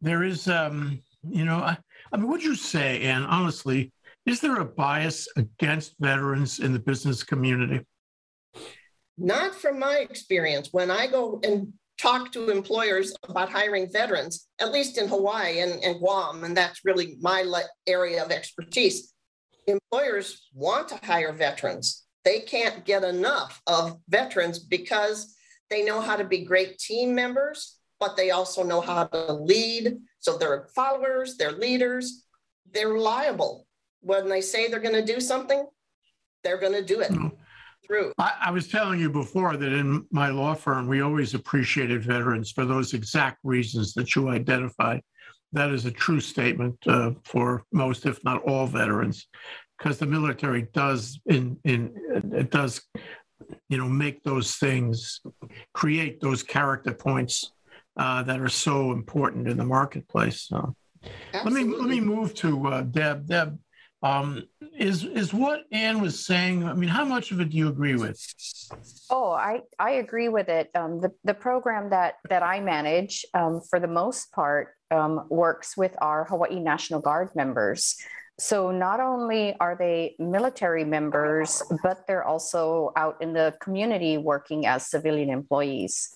there 0.00 0.22
is, 0.22 0.48
um, 0.48 1.00
you 1.28 1.44
know, 1.44 1.56
I, 1.56 1.76
I 2.12 2.16
mean, 2.16 2.28
would 2.28 2.42
you 2.42 2.54
say, 2.54 3.02
and 3.02 3.24
honestly, 3.24 3.92
is 4.26 4.40
there 4.40 4.60
a 4.60 4.64
bias 4.64 5.28
against 5.36 5.94
veterans 5.98 6.60
in 6.60 6.72
the 6.72 6.78
business 6.78 7.22
community? 7.22 7.84
Not 9.18 9.54
from 9.54 9.78
my 9.78 9.98
experience. 9.98 10.68
When 10.72 10.90
I 10.90 11.06
go 11.06 11.40
and 11.44 11.72
talk 12.00 12.32
to 12.32 12.50
employers 12.50 13.14
about 13.28 13.50
hiring 13.50 13.90
veterans, 13.90 14.48
at 14.58 14.72
least 14.72 14.98
in 14.98 15.08
Hawaii 15.08 15.60
and, 15.60 15.82
and 15.84 16.00
Guam, 16.00 16.44
and 16.44 16.56
that's 16.56 16.80
really 16.84 17.16
my 17.20 17.42
le- 17.42 17.68
area 17.86 18.24
of 18.24 18.30
expertise, 18.30 19.12
employers 19.66 20.48
want 20.54 20.88
to 20.88 20.98
hire 21.04 21.32
veterans. 21.32 22.04
They 22.24 22.40
can't 22.40 22.84
get 22.84 23.04
enough 23.04 23.60
of 23.66 23.98
veterans 24.08 24.58
because 24.58 25.34
they 25.70 25.84
know 25.84 26.00
how 26.00 26.16
to 26.16 26.24
be 26.24 26.44
great 26.44 26.78
team 26.78 27.14
members, 27.14 27.78
but 28.00 28.16
they 28.16 28.30
also 28.30 28.62
know 28.62 28.80
how 28.80 29.04
to 29.04 29.32
lead. 29.32 29.96
So 30.20 30.36
they're 30.36 30.68
followers, 30.74 31.36
they're 31.36 31.52
leaders, 31.52 32.24
they're 32.72 32.88
reliable. 32.88 33.66
When 34.00 34.28
they 34.28 34.40
say 34.40 34.68
they're 34.68 34.80
going 34.80 35.06
to 35.06 35.14
do 35.14 35.20
something, 35.20 35.64
they're 36.42 36.58
going 36.58 36.72
to 36.72 36.84
do 36.84 37.00
it 37.00 37.12
No. 37.12 37.32
Through. 37.86 38.12
I, 38.18 38.32
I 38.46 38.50
was 38.50 38.68
telling 38.68 39.00
you 39.00 39.10
before 39.10 39.56
that 39.56 39.72
in 39.72 40.06
my 40.10 40.28
law 40.28 40.54
firm, 40.54 40.88
we 40.88 41.00
always 41.00 41.34
appreciated 41.34 42.04
veterans 42.04 42.50
for 42.50 42.64
those 42.64 42.94
exact 42.94 43.38
reasons 43.44 43.94
that 43.94 44.14
you 44.14 44.28
identified. 44.28 45.02
That 45.52 45.70
is 45.70 45.84
a 45.84 45.90
true 45.90 46.20
statement 46.20 46.76
uh, 46.86 47.12
for 47.24 47.64
most, 47.72 48.06
if 48.06 48.22
not 48.24 48.42
all, 48.44 48.66
veterans, 48.66 49.26
because 49.76 49.98
the 49.98 50.06
military 50.06 50.68
does 50.72 51.20
in 51.26 51.58
in 51.64 51.92
it 52.32 52.50
does, 52.50 52.80
you 53.68 53.76
know, 53.76 53.88
make 53.88 54.22
those 54.22 54.54
things, 54.54 55.20
create 55.74 56.20
those 56.20 56.42
character 56.42 56.94
points 56.94 57.52
uh, 57.98 58.22
that 58.22 58.40
are 58.40 58.48
so 58.48 58.92
important 58.92 59.46
in 59.46 59.58
the 59.58 59.64
marketplace. 59.64 60.42
So 60.48 60.74
let 61.34 61.52
me 61.52 61.64
let 61.64 61.88
me 61.88 62.00
move 62.00 62.34
to 62.36 62.66
uh, 62.68 62.82
Deb. 62.82 63.26
Deb, 63.26 63.58
um, 64.02 64.42
is 64.76 65.04
is 65.04 65.32
what 65.32 65.60
Anne 65.70 66.00
was 66.00 66.24
saying? 66.24 66.64
I 66.64 66.74
mean, 66.74 66.88
how 66.88 67.04
much 67.04 67.30
of 67.30 67.40
it 67.40 67.50
do 67.50 67.56
you 67.56 67.68
agree 67.68 67.94
with? 67.94 68.18
Oh, 69.10 69.30
I, 69.30 69.60
I 69.78 69.92
agree 69.92 70.28
with 70.28 70.48
it. 70.48 70.70
Um, 70.74 71.00
the, 71.00 71.12
the 71.24 71.34
program 71.34 71.90
that, 71.90 72.14
that 72.28 72.42
I 72.42 72.60
manage, 72.60 73.24
um, 73.34 73.60
for 73.68 73.78
the 73.78 73.86
most 73.86 74.32
part, 74.32 74.74
um, 74.90 75.26
works 75.30 75.76
with 75.76 75.94
our 76.00 76.24
Hawaii 76.24 76.60
National 76.60 77.00
Guard 77.00 77.30
members. 77.36 77.96
So 78.38 78.70
not 78.70 78.98
only 78.98 79.54
are 79.60 79.76
they 79.78 80.16
military 80.18 80.84
members, 80.84 81.62
but 81.82 82.06
they're 82.08 82.24
also 82.24 82.92
out 82.96 83.20
in 83.20 83.32
the 83.32 83.54
community 83.60 84.18
working 84.18 84.66
as 84.66 84.90
civilian 84.90 85.30
employees. 85.30 86.10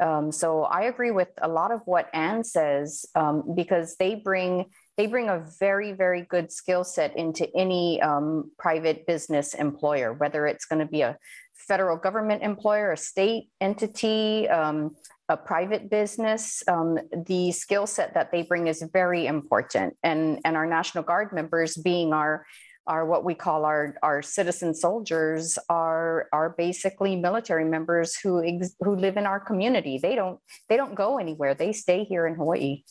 Um, 0.00 0.32
so 0.32 0.64
I 0.64 0.82
agree 0.82 1.10
with 1.10 1.28
a 1.40 1.48
lot 1.48 1.72
of 1.72 1.82
what 1.84 2.08
Anne 2.12 2.42
says 2.42 3.06
um, 3.14 3.54
because 3.54 3.96
they 3.96 4.14
bring 4.14 4.66
they 5.00 5.06
bring 5.06 5.30
a 5.30 5.42
very 5.58 5.92
very 5.92 6.26
good 6.28 6.52
skill 6.52 6.84
set 6.84 7.16
into 7.16 7.48
any 7.56 8.02
um, 8.02 8.50
private 8.58 9.06
business 9.06 9.54
employer, 9.54 10.12
whether 10.12 10.46
it's 10.46 10.66
going 10.66 10.78
to 10.78 10.84
be 10.84 11.00
a 11.00 11.16
federal 11.54 11.96
government 11.96 12.42
employer, 12.42 12.92
a 12.92 12.98
state 12.98 13.44
entity, 13.62 14.46
um, 14.50 14.94
a 15.30 15.38
private 15.38 15.88
business, 15.88 16.62
um, 16.68 16.98
the 17.26 17.50
skill 17.50 17.86
set 17.86 18.12
that 18.12 18.30
they 18.30 18.42
bring 18.42 18.66
is 18.66 18.84
very 18.92 19.24
important. 19.26 19.96
And, 20.02 20.38
and 20.44 20.54
our 20.54 20.66
National 20.66 21.02
Guard 21.02 21.32
members 21.32 21.78
being 21.78 22.12
our, 22.12 22.44
are 22.86 23.06
what 23.06 23.24
we 23.24 23.34
call 23.34 23.64
our 23.64 23.94
our 24.02 24.20
citizen 24.20 24.74
soldiers 24.74 25.58
are 25.68 26.28
are 26.32 26.50
basically 26.58 27.14
military 27.14 27.64
members 27.64 28.18
who 28.18 28.42
ex, 28.44 28.74
who 28.80 28.96
live 28.96 29.16
in 29.16 29.26
our 29.26 29.38
community. 29.38 29.98
They 30.02 30.14
don't 30.14 30.40
they 30.68 30.76
don't 30.76 30.94
go 30.94 31.18
anywhere. 31.18 31.54
They 31.54 31.72
stay 31.72 32.04
here 32.04 32.26
in 32.26 32.34
Hawaii. 32.34 32.82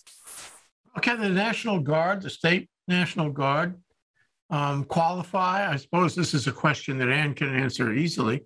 Okay, 1.00 1.16
the 1.16 1.30
National 1.30 1.80
Guard, 1.80 2.24
the 2.24 2.30
state 2.30 2.70
National 2.90 3.30
Guard, 3.30 3.82
um, 4.50 4.84
qualify? 4.84 5.72
I 5.72 5.78
suppose 5.78 6.14
this 6.14 6.34
is 6.34 6.46
a 6.48 6.52
question 6.52 6.98
that 6.98 7.08
Ann 7.08 7.34
can 7.34 7.56
answer 7.56 7.94
easily. 7.94 8.44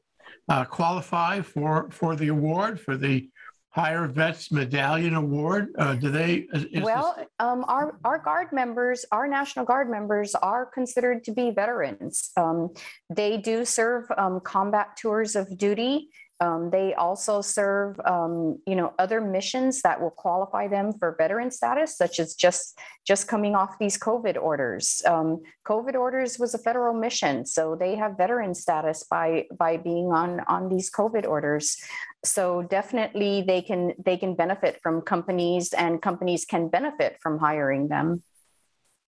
Uh, 0.48 0.64
qualify 0.64 1.42
for 1.42 1.90
for 1.90 2.16
the 2.16 2.28
award 2.28 2.80
for 2.80 2.96
the 2.96 3.28
Hire 3.70 4.06
Vets 4.06 4.52
Medallion 4.52 5.16
Award? 5.16 5.70
Uh, 5.80 5.96
do 5.96 6.12
they? 6.12 6.46
well, 6.76 7.16
this... 7.18 7.26
um, 7.40 7.66
our 7.68 7.98
our 8.06 8.20
guard 8.20 8.50
members, 8.52 9.04
our 9.12 9.28
National 9.28 9.66
Guard 9.66 9.90
members, 9.90 10.36
are 10.36 10.68
considered 10.68 11.24
to 11.24 11.32
be 11.32 11.50
veterans. 11.50 12.30
Um, 12.38 12.70
they 13.10 13.38
do 13.38 13.66
serve 13.66 14.06
um, 14.16 14.42
combat 14.42 14.96
tours 14.96 15.36
of 15.36 15.58
duty. 15.58 16.10
Um, 16.44 16.70
they 16.72 16.94
also 16.94 17.40
serve, 17.40 17.98
um, 18.04 18.60
you 18.68 18.76
know, 18.76 18.94
other 19.00 19.22
missions 19.22 19.82
that 19.84 20.02
will 20.02 20.12
qualify 20.12 20.68
them 20.68 20.92
for 20.92 21.16
veteran 21.18 21.50
status, 21.52 21.96
such 21.96 22.20
as 22.20 22.36
just 22.36 22.78
just 23.08 23.30
coming 23.30 23.56
off 23.56 23.80
these 23.80 23.98
COVID 23.98 24.36
orders. 24.42 25.02
Um, 25.06 25.42
COVID 25.66 25.96
orders 25.96 26.38
was 26.38 26.54
a 26.54 26.58
federal 26.58 26.94
mission, 26.94 27.46
so 27.46 27.78
they 27.80 27.96
have 27.96 28.18
veteran 28.18 28.54
status 28.56 29.06
by 29.10 29.46
by 29.58 29.78
being 29.78 30.12
on 30.12 30.42
on 30.42 30.68
these 30.68 30.92
COVID 30.92 31.26
orders. 31.26 31.78
So 32.26 32.64
definitely, 32.64 33.44
they 33.48 33.62
can 33.62 33.94
they 34.04 34.18
can 34.18 34.36
benefit 34.36 34.82
from 34.84 35.02
companies, 35.02 35.72
and 35.72 36.02
companies 36.02 36.44
can 36.44 36.68
benefit 36.68 37.20
from 37.24 37.40
hiring 37.40 37.88
them. 37.88 38.22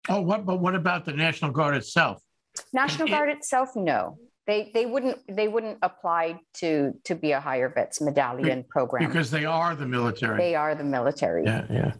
Oh, 0.09 0.19
what? 0.19 0.45
But 0.45 0.59
what 0.59 0.75
about 0.75 1.05
the 1.05 1.13
National 1.13 1.51
Guard 1.51 1.77
itself? 1.77 2.21
National 2.73 3.07
Guard 3.07 3.29
itself, 3.29 3.69
no 3.77 4.17
they 4.51 4.71
they 4.73 4.85
wouldn't 4.85 5.17
they 5.27 5.47
wouldn't 5.47 5.77
apply 5.81 6.39
to 6.55 6.93
to 7.05 7.15
be 7.15 7.31
a 7.31 7.39
Hire 7.39 7.69
Vets 7.69 8.01
medallion 8.01 8.65
program. 8.69 9.07
because 9.07 9.31
they 9.31 9.45
are 9.45 9.75
the 9.75 9.85
military. 9.85 10.37
They 10.37 10.55
are 10.55 10.75
the 10.75 10.83
military. 10.83 11.45
Yeah 11.45 11.65
yeah. 11.69 11.93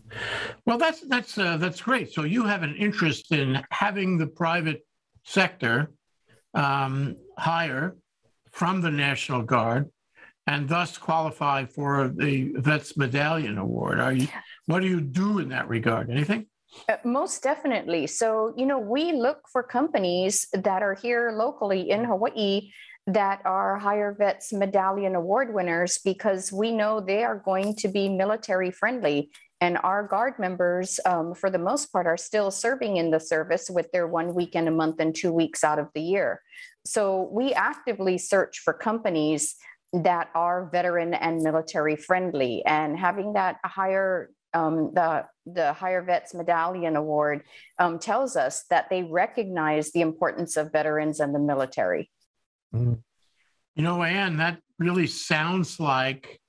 Well 0.66 0.78
that's 0.78 1.02
that's 1.08 1.38
uh, 1.38 1.58
that's 1.58 1.82
great. 1.82 2.12
So 2.12 2.24
you 2.24 2.44
have 2.46 2.64
an 2.64 2.76
interest 2.76 3.32
in 3.32 3.62
having 3.72 4.18
the 4.18 4.28
private 4.28 4.82
sector 5.24 5.92
um, 6.54 7.16
hire 7.38 7.96
from 8.52 8.82
the 8.82 8.92
national 8.92 9.44
guard 9.44 9.90
and 10.48 10.68
thus 10.68 10.98
qualify 10.98 11.66
for 11.66 12.10
the 12.10 12.52
vets 12.56 12.98
medallion 12.98 13.58
award. 13.58 14.00
Are 14.00 14.14
you 14.14 14.28
what 14.66 14.82
do 14.82 14.88
you 14.88 15.00
do 15.00 15.40
in 15.40 15.50
that 15.50 15.70
regard? 15.70 16.10
Anything 16.10 16.48
uh, 16.90 16.98
most 17.04 17.44
definitely. 17.44 18.08
So, 18.08 18.54
you 18.58 18.66
know, 18.66 18.80
we 18.80 19.12
look 19.12 19.48
for 19.52 19.64
companies 19.64 20.48
that 20.54 20.82
are 20.82 20.96
here 20.96 21.34
locally 21.36 21.90
in 21.90 22.06
Hawaii 22.06 22.72
that 23.08 23.42
are 23.46 23.80
Hire 23.80 24.14
Vets 24.18 24.54
Medallion 24.54 25.16
Award 25.16 25.54
winners 25.54 26.00
because 26.04 26.52
we 26.52 26.72
know 26.72 27.00
they 27.00 27.24
are 27.24 27.38
going 27.38 27.76
to 27.78 27.88
be 27.88 28.08
military 28.10 28.72
friendly. 28.72 29.32
And 29.60 29.78
our 29.84 30.08
Guard 30.08 30.40
members, 30.40 31.00
um, 31.06 31.36
for 31.36 31.50
the 31.50 31.60
most 31.60 31.92
part, 31.92 32.08
are 32.08 32.18
still 32.18 32.52
serving 32.52 32.98
in 32.98 33.12
the 33.12 33.20
service 33.20 33.70
with 33.70 33.92
their 33.92 34.08
one 34.08 34.34
weekend 34.34 34.68
a 34.68 34.72
month 34.72 35.00
and 35.00 35.16
two 35.16 35.32
weeks 35.32 35.64
out 35.64 35.80
of 35.80 35.90
the 35.94 36.02
year. 36.02 36.42
So 36.86 37.30
we 37.32 37.54
actively 37.54 38.18
search 38.18 38.60
for 38.60 38.74
companies 38.74 39.56
that 39.94 40.30
are 40.34 40.70
veteran 40.72 41.14
and 41.14 41.42
military 41.42 41.96
friendly. 41.96 42.64
And 42.66 42.98
having 42.98 43.34
that 43.34 43.58
higher 43.64 44.32
um, 44.54 44.92
the 44.94 45.26
the 45.46 45.74
Hire 45.74 46.04
Vets 46.04 46.34
Medallion 46.34 46.96
Award 46.96 47.44
um, 47.80 48.00
tells 48.00 48.36
us 48.36 48.66
that 48.70 48.90
they 48.90 49.04
recognize 49.04 49.92
the 49.92 50.02
importance 50.02 50.58
of 50.58 50.72
veterans 50.72 51.20
and 51.20 51.34
the 51.34 51.40
military. 51.40 52.12
Mm. 52.74 53.02
You 53.76 53.84
know, 53.84 54.04
Anne, 54.04 54.38
that 54.38 54.60
really 54.78 55.08
sounds 55.08 55.80
like, 55.80 56.40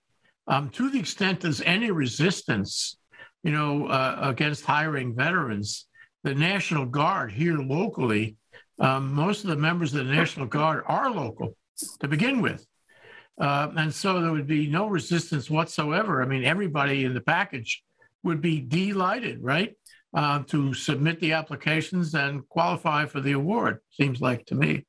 um, 0.47 0.71
to 0.71 0.91
the 0.91 0.99
extent 0.99 1.41
there's 1.41 1.63
any 1.63 1.91
resistance, 1.91 2.99
you 3.43 3.53
know, 3.53 3.87
uh, 3.87 4.19
against 4.21 4.65
hiring 4.65 5.15
veterans, 5.15 5.87
the 6.25 6.35
National 6.35 6.85
Guard 6.85 7.33
here 7.33 7.59
locally, 7.59 8.37
um, 8.79 9.13
most 9.15 9.45
of 9.45 9.51
the 9.51 9.57
members 9.57 9.95
of 9.95 10.07
the 10.07 10.13
National 10.13 10.47
Guard 10.47 10.83
are 10.87 11.11
local 11.11 11.57
to 12.01 12.09
begin 12.09 12.43
with. 12.43 12.67
Uh, 13.41 13.71
and 13.77 13.93
so 13.93 14.21
there 14.21 14.33
would 14.33 14.47
be 14.47 14.67
no 14.67 14.87
resistance 14.87 15.49
whatsoever. 15.49 16.23
I 16.23 16.27
mean, 16.27 16.45
everybody 16.45 17.05
in 17.05 17.15
the 17.15 17.21
package 17.21 17.83
would 18.25 18.41
be 18.41 18.61
delighted, 18.61 19.43
right, 19.43 19.75
uh, 20.15 20.43
to 20.45 20.75
submit 20.75 21.21
the 21.21 21.33
applications 21.33 22.15
and 22.15 22.49
qualify 22.49 23.07
for 23.07 23.21
the 23.21 23.33
award, 23.33 23.79
seems 23.91 24.21
like 24.21 24.45
to 24.47 24.55
me. 24.55 24.87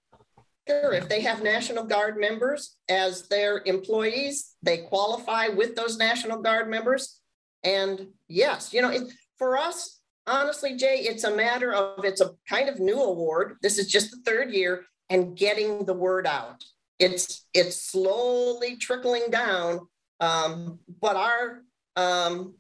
Sure, 0.68 0.94
if 0.94 1.10
they 1.10 1.22
have 1.22 1.44
National 1.44 1.84
Guard 1.84 2.18
members 2.18 2.78
as 2.88 3.28
their 3.28 3.62
employees, 3.66 4.56
they 4.62 4.78
qualify 4.78 5.50
with 5.50 5.75
those 5.75 5.98
National 5.98 6.42
Guard 6.42 6.70
members. 6.70 7.20
And 7.63 8.08
yes, 8.30 8.74
you 8.74 8.82
know, 8.82 8.90
it, 8.90 9.12
for 9.38 9.58
us, 9.58 10.00
honestly, 10.25 10.78
Jay, 10.78 11.00
it's 11.00 11.25
a 11.25 11.36
matter 11.36 11.74
of 11.74 12.06
it's 12.06 12.22
a 12.22 12.32
kind 12.50 12.70
of 12.70 12.80
new 12.80 13.02
award. 13.02 13.58
This 13.62 13.78
is 13.78 13.88
just 13.88 14.12
the 14.12 14.22
third 14.25 14.52
year 14.52 14.86
and 15.10 15.36
getting 15.36 15.86
the 15.86 15.94
word 15.94 16.25
out. 16.25 16.63
It's 17.00 17.46
it's 17.54 17.82
slowly 17.82 18.78
trickling 18.78 19.30
down, 19.30 19.88
um, 20.22 20.80
but 21.02 21.18
our 21.18 21.63
um, 21.98 22.56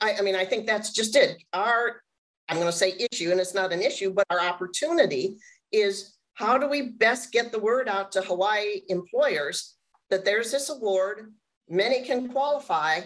I, 0.00 0.14
I 0.18 0.22
mean, 0.22 0.36
I 0.36 0.44
think 0.44 0.66
that's 0.66 0.92
just 0.92 1.16
it. 1.16 1.42
Our, 1.52 2.02
I'm 2.48 2.56
going 2.56 2.70
to 2.70 2.72
say 2.76 2.94
issue, 3.12 3.30
and 3.30 3.40
it's 3.40 3.54
not 3.54 3.72
an 3.72 3.82
issue, 3.82 4.12
but 4.12 4.26
our 4.30 4.40
opportunity 4.40 5.36
is 5.72 6.16
how 6.34 6.58
do 6.58 6.68
we 6.68 6.90
best 6.90 7.32
get 7.32 7.52
the 7.52 7.58
word 7.58 7.88
out 7.88 8.12
to 8.12 8.22
Hawaii 8.22 8.80
employers 8.88 9.76
that 10.10 10.24
there's 10.24 10.50
this 10.50 10.70
award, 10.70 11.32
many 11.68 12.02
can 12.02 12.28
qualify, 12.28 13.00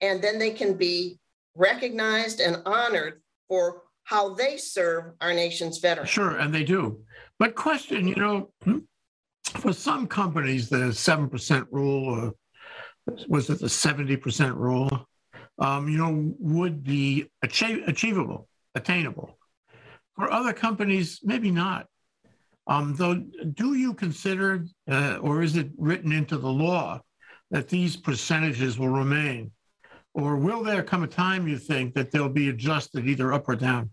and 0.00 0.22
then 0.22 0.38
they 0.38 0.50
can 0.50 0.74
be 0.74 1.18
recognized 1.56 2.40
and 2.40 2.62
honored 2.66 3.22
for 3.48 3.82
how 4.04 4.34
they 4.34 4.56
serve 4.56 5.12
our 5.20 5.32
nation's 5.32 5.78
veterans. 5.78 6.10
Sure, 6.10 6.36
and 6.36 6.54
they 6.54 6.64
do. 6.64 7.00
But 7.38 7.54
question, 7.54 8.06
you 8.06 8.16
know, 8.16 8.50
hmm, 8.62 8.78
for 9.44 9.72
some 9.72 10.06
companies, 10.06 10.68
the 10.68 10.76
7% 10.76 11.66
rule, 11.70 12.34
or 13.06 13.14
was 13.28 13.50
it 13.50 13.60
the 13.60 13.66
70% 13.66 14.56
rule? 14.56 15.08
Um, 15.58 15.88
you 15.88 15.98
know, 15.98 16.34
would 16.38 16.82
be 16.82 17.30
achieve, 17.42 17.86
achievable, 17.86 18.48
attainable. 18.74 19.38
For 20.16 20.30
other 20.30 20.52
companies, 20.52 21.20
maybe 21.22 21.50
not. 21.50 21.86
Um, 22.66 22.94
though, 22.96 23.14
do 23.14 23.74
you 23.74 23.94
consider, 23.94 24.64
uh, 24.90 25.16
or 25.16 25.42
is 25.42 25.56
it 25.56 25.70
written 25.76 26.12
into 26.12 26.38
the 26.38 26.48
law, 26.48 27.00
that 27.50 27.68
these 27.68 27.96
percentages 27.96 28.78
will 28.78 28.88
remain? 28.88 29.52
Or 30.14 30.36
will 30.36 30.62
there 30.62 30.82
come 30.82 31.02
a 31.02 31.08
time, 31.08 31.46
you 31.46 31.58
think, 31.58 31.94
that 31.94 32.10
they'll 32.10 32.28
be 32.28 32.48
adjusted 32.48 33.06
either 33.06 33.32
up 33.32 33.48
or 33.48 33.56
down? 33.56 33.90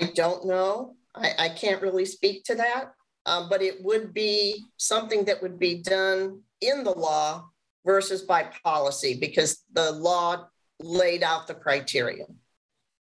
I 0.00 0.12
don't 0.14 0.46
know. 0.46 0.96
I, 1.14 1.32
I 1.38 1.48
can't 1.50 1.82
really 1.82 2.04
speak 2.04 2.44
to 2.44 2.54
that, 2.56 2.92
um, 3.26 3.48
but 3.48 3.62
it 3.62 3.82
would 3.82 4.14
be 4.14 4.64
something 4.76 5.24
that 5.24 5.42
would 5.42 5.58
be 5.58 5.82
done 5.82 6.40
in 6.60 6.84
the 6.84 6.92
law 6.92 7.48
versus 7.84 8.22
by 8.22 8.48
policy 8.64 9.18
because 9.18 9.64
the 9.72 9.92
law 9.92 10.46
laid 10.80 11.22
out 11.22 11.46
the 11.46 11.54
criteria. 11.54 12.24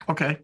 Okay. 0.08 0.38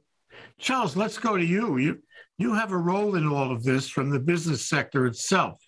Charles, 0.58 0.96
let's 0.96 1.18
go 1.18 1.36
to 1.36 1.44
you. 1.44 1.78
You 1.78 2.02
you 2.36 2.54
have 2.54 2.72
a 2.72 2.76
role 2.78 3.14
in 3.14 3.28
all 3.28 3.52
of 3.52 3.62
this 3.62 3.88
from 3.88 4.10
the 4.10 4.18
business 4.18 4.68
sector 4.68 5.06
itself. 5.06 5.60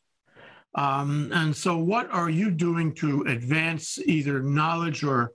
Um, 0.75 1.30
and 1.32 1.56
so, 1.56 1.78
what 1.78 2.10
are 2.10 2.28
you 2.28 2.50
doing 2.50 2.94
to 2.96 3.22
advance 3.22 3.98
either 3.98 4.42
knowledge 4.42 5.04
or 5.04 5.32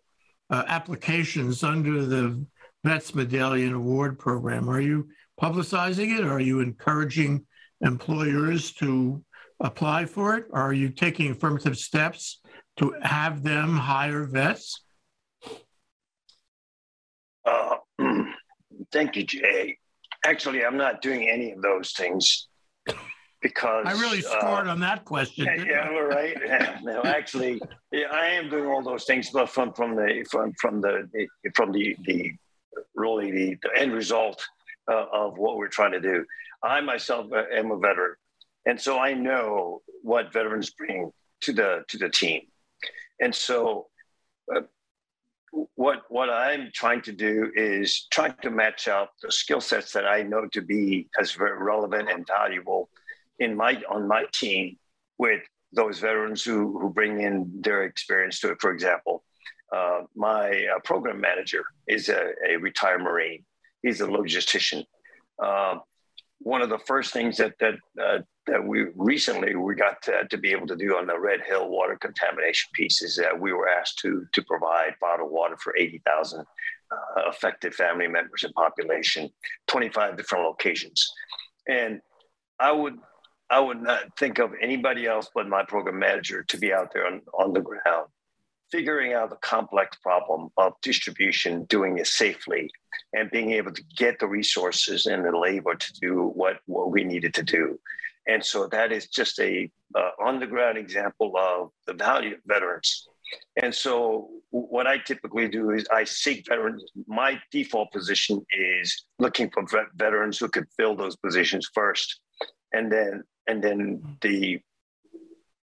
uh, 0.50 0.64
applications 0.68 1.64
under 1.64 2.06
the 2.06 2.46
Vets 2.84 3.16
Medallion 3.16 3.74
Award 3.74 4.20
program? 4.20 4.70
Are 4.70 4.82
you 4.82 5.10
publicizing 5.42 6.18
it? 6.20 6.26
Are 6.26 6.40
you 6.40 6.60
encouraging 6.60 7.46
employers 7.82 8.74
to 8.74 9.24
apply 9.60 10.06
for 10.06 10.38
it? 10.38 10.46
Are 10.54 10.74
you 10.74 10.90
taking 10.90 11.32
affirmative 11.32 11.78
steps 11.78 12.41
to 12.82 12.96
have 13.02 13.44
them 13.44 13.78
hire 13.78 14.24
vets? 14.24 14.82
Uh, 17.46 17.76
thank 18.92 19.16
you, 19.16 19.24
Jay. 19.24 19.78
Actually, 20.26 20.66
I'm 20.66 20.78
not 20.78 21.02
doing 21.02 21.30
any 21.30 21.52
of 21.52 21.62
those 21.62 21.94
things 21.94 22.48
because 23.42 23.86
I 23.86 23.94
really 23.94 24.20
uh, 24.20 24.40
scored 24.40 24.68
uh, 24.68 24.72
on 24.72 24.80
that 24.82 25.06
question. 25.06 25.46
Yeah, 25.46 25.88
right. 25.88 26.38
no, 26.84 27.02
actually, 27.04 27.62
yeah, 27.92 28.06
I 28.12 28.28
am 28.28 28.50
doing 28.50 28.66
all 28.66 28.84
those 28.84 29.06
things, 29.06 29.30
but 29.32 29.50
from 29.50 29.74
from 29.74 29.96
the 29.96 30.26
from 30.30 30.54
from 30.60 30.82
the 30.82 31.08
from 31.56 31.72
the 31.72 31.96
the 32.06 32.32
really 32.96 33.32
the, 33.32 33.58
the 33.64 33.82
end 33.82 33.94
result 33.94 34.44
uh, 34.90 35.06
of 35.12 35.38
what 35.38 35.58
we're 35.58 35.68
trying 35.68 35.92
to 35.92 36.02
do. 36.02 36.26
I 36.64 36.82
myself 36.82 37.32
uh, 37.34 37.44
am 37.52 37.72
a 37.72 37.78
veteran, 37.78 38.16
and 38.68 38.80
so 38.80 39.00
I 39.00 39.14
know 39.14 39.82
what 40.04 40.32
veterans 40.32 40.72
bring 40.72 41.12
to 41.42 41.54
the 41.54 41.84
to 41.90 41.98
the 41.98 42.10
team. 42.10 42.42
And 43.22 43.34
so 43.34 43.88
uh, 44.54 44.62
what 45.76 46.04
what 46.10 46.30
I'm 46.30 46.72
trying 46.74 47.02
to 47.04 47.12
do 47.12 47.52
is 47.56 48.08
trying 48.12 48.36
to 48.42 48.50
match 48.50 48.88
up 48.88 49.14
the 49.22 49.32
skill 49.32 49.62
sets 49.62 49.92
that 49.94 50.06
I 50.06 50.24
know 50.24 50.48
to 50.54 50.62
be 50.62 51.08
as 51.20 51.34
very 51.34 51.62
relevant 51.62 52.10
and 52.10 52.26
valuable 52.26 52.90
in 53.40 53.56
my 53.56 53.82
on 53.90 54.08
my 54.08 54.26
team 54.34 54.78
with 55.18 55.42
those 55.72 56.00
veterans 56.00 56.44
who 56.44 56.80
who 56.80 56.90
bring 56.90 57.22
in 57.22 57.50
their 57.62 57.84
experience 57.84 58.40
to 58.40 58.52
it. 58.52 58.58
For 58.60 58.72
example, 58.72 59.24
uh, 59.76 60.02
my 60.16 60.66
uh, 60.76 60.80
program 60.84 61.22
manager 61.22 61.64
is 61.88 62.10
a, 62.10 62.32
a, 62.48 62.58
retired 62.58 63.02
Marine. 63.02 63.46
He's 63.84 64.02
a 64.02 64.08
logistician. 64.08 64.84
Uh, 65.42 65.78
one 66.44 66.62
of 66.62 66.70
the 66.70 66.80
first 66.80 67.14
things 67.14 67.38
that 67.38 67.54
that 67.60 67.76
uh, 68.02 68.20
that 68.48 68.64
we 68.64 68.88
recently 68.96 69.56
we 69.56 69.76
got 69.76 70.02
to, 70.04 70.28
to, 70.30 70.38
be 70.38 70.52
able 70.52 70.68
to 70.68 70.76
do 70.76 70.98
on 70.98 71.06
the 71.06 71.20
Red 71.20 71.42
Hill 71.42 71.70
water 71.70 71.98
contamination 72.00 72.70
piece 72.74 73.02
is 73.02 73.16
that 73.16 73.40
we 73.40 73.54
were 73.54 73.70
asked 73.70 74.00
to 74.00 74.26
to 74.32 74.42
provide 74.44 74.96
bottled 75.00 75.32
water 75.32 75.58
for 75.58 75.76
eighty 75.78 76.02
thousand 76.06 76.46
uh, 76.92 77.30
affected 77.30 77.74
family 77.76 78.08
members 78.08 78.44
and 78.44 78.54
population, 78.54 79.30
twenty 79.68 79.90
five 79.90 80.18
different 80.18 80.46
locations, 80.46 81.12
and 81.68 82.02
I 82.60 82.72
would 82.72 82.98
I 83.50 83.60
would 83.60 83.82
not 83.82 84.18
think 84.18 84.40
of 84.40 84.52
anybody 84.62 85.06
else 85.06 85.30
but 85.34 85.48
my 85.48 85.64
program 85.64 86.00
manager 86.00 86.44
to 86.44 86.58
be 86.58 86.74
out 86.74 86.92
there 86.94 87.06
on, 87.06 87.22
on 87.38 87.54
the 87.54 87.62
ground, 87.62 88.08
figuring 88.72 89.14
out 89.14 89.30
the 89.30 89.36
complex 89.38 89.98
problem 89.98 90.50
of 90.58 90.74
distribution, 90.82 91.66
doing 91.66 91.98
it 91.98 92.08
safely, 92.08 92.70
and 93.14 93.30
being 93.32 93.52
able 93.52 93.72
to 93.72 93.84
get 93.98 94.20
the 94.20 94.28
resources 94.28 95.06
and 95.06 95.26
the 95.26 95.38
labor 95.38 95.76
to 95.76 95.94
do 96.00 96.32
what, 96.34 96.60
what 96.66 96.92
we 96.92 97.04
needed 97.04 97.34
to 97.34 97.44
do. 97.44 97.80
And 98.28 98.44
so 98.44 98.68
that 98.68 98.92
is 98.92 99.08
just 99.08 99.40
a 99.40 99.70
uh, 99.96 100.12
on 100.24 100.40
the 100.40 100.48
ground 100.48 100.78
example 100.78 101.34
of 101.38 101.70
the 101.86 101.94
value 101.94 102.36
of 102.36 102.40
veterans. 102.46 103.08
And 103.62 103.74
so 103.74 104.30
what 104.52 104.88
I 104.88 104.98
typically 105.00 105.48
do 105.48 105.72
is 105.72 105.86
I 105.92 106.04
seek 106.04 106.46
veterans. 106.48 106.84
My 107.08 107.40
default 107.52 107.92
position 107.92 108.46
is 108.54 109.06
looking 109.20 109.50
for 109.50 109.64
veterans 109.96 110.38
who 110.38 110.50
could 110.50 110.68
fill 110.78 110.96
those 110.96 111.16
positions 111.16 111.70
first. 111.74 112.20
And 112.74 112.92
then 112.92 113.24
and 113.48 113.64
then 113.64 114.18
the 114.22 114.60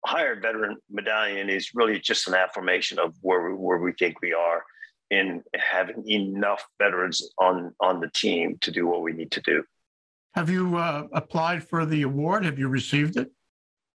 hired 0.08 0.40
veteran 0.40 0.76
medallion 0.90 1.50
is 1.50 1.74
really 1.74 2.00
just 2.00 2.28
an 2.28 2.34
affirmation 2.34 2.98
of 2.98 3.14
where 3.20 3.50
we, 3.50 3.54
where 3.54 3.78
we 3.78 3.92
think 3.92 4.20
we 4.22 4.32
are 4.32 4.64
in 5.10 5.42
having 5.54 6.02
enough 6.08 6.64
veterans 6.78 7.30
on 7.38 7.74
on 7.80 8.00
the 8.00 8.10
team 8.10 8.56
to 8.60 8.70
do 8.70 8.86
what 8.86 9.02
we 9.02 9.12
need 9.12 9.30
to 9.30 9.42
do. 9.42 9.62
Have 10.34 10.48
you 10.48 10.76
uh, 10.76 11.06
applied 11.12 11.62
for 11.62 11.84
the 11.84 12.02
award? 12.02 12.44
Have 12.44 12.58
you 12.58 12.68
received 12.68 13.16
it? 13.16 13.30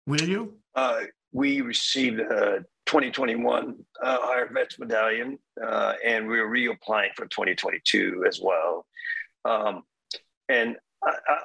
Will 0.06 0.28
you? 0.28 0.54
Uh, 0.74 1.00
we 1.32 1.60
received 1.60 2.20
a 2.20 2.64
2021 2.86 3.74
uh, 4.02 4.18
Hired 4.22 4.50
Vets 4.54 4.78
Medallion, 4.78 5.38
uh, 5.62 5.92
and 6.04 6.26
we're 6.26 6.48
reapplying 6.48 7.12
for 7.16 7.26
2022 7.26 8.24
as 8.26 8.40
well. 8.42 8.86
Um, 9.44 9.82
and 10.48 10.76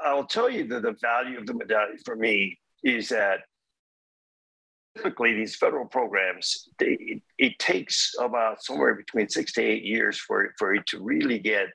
I, 0.05 0.13
will 0.13 0.25
tell 0.25 0.49
you 0.49 0.67
that 0.67 0.83
the 0.83 0.95
value 1.01 1.37
of 1.37 1.45
the 1.45 1.53
medallion 1.53 1.97
for 2.05 2.15
me 2.15 2.57
is 2.83 3.09
that 3.09 3.41
typically 4.95 5.33
these 5.33 5.55
federal 5.55 5.85
programs, 5.85 6.69
they, 6.79 7.21
it, 7.37 7.57
takes 7.59 8.13
about 8.19 8.63
somewhere 8.63 8.95
between 8.95 9.27
six 9.29 9.53
to 9.53 9.61
eight 9.61 9.83
years 9.83 10.17
for, 10.19 10.53
for 10.57 10.73
it 10.73 10.85
to 10.87 11.01
really 11.01 11.39
get 11.39 11.67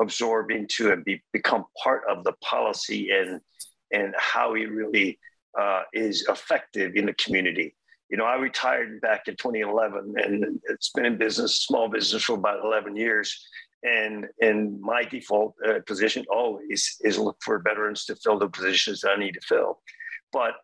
absorbed 0.00 0.52
into 0.52 0.92
and 0.92 1.04
be, 1.04 1.22
become 1.32 1.64
part 1.82 2.02
of 2.08 2.24
the 2.24 2.32
policy 2.44 3.10
and, 3.10 3.40
and 3.92 4.14
how 4.18 4.54
it 4.54 4.70
really 4.70 5.18
uh, 5.58 5.82
is 5.92 6.26
effective 6.28 6.96
in 6.96 7.06
the 7.06 7.14
community. 7.14 7.74
You 8.10 8.16
know, 8.16 8.24
I 8.24 8.36
retired 8.36 9.00
back 9.00 9.26
in 9.26 9.36
2011 9.36 10.14
and 10.18 10.60
it's 10.68 10.90
been 10.90 11.06
in 11.06 11.16
business, 11.16 11.60
small 11.60 11.88
business 11.88 12.22
for 12.22 12.34
about 12.34 12.64
11 12.64 12.94
years 12.94 13.48
and 13.82 14.26
and 14.40 14.80
my 14.80 15.04
default 15.04 15.54
uh, 15.66 15.80
position 15.86 16.24
always 16.30 16.96
is 17.02 17.18
look 17.18 17.36
for 17.42 17.58
veterans 17.58 18.04
to 18.06 18.16
fill 18.16 18.38
the 18.38 18.48
positions 18.48 19.00
that 19.00 19.10
I 19.10 19.18
need 19.18 19.34
to 19.34 19.40
fill. 19.40 19.80
But 20.32 20.54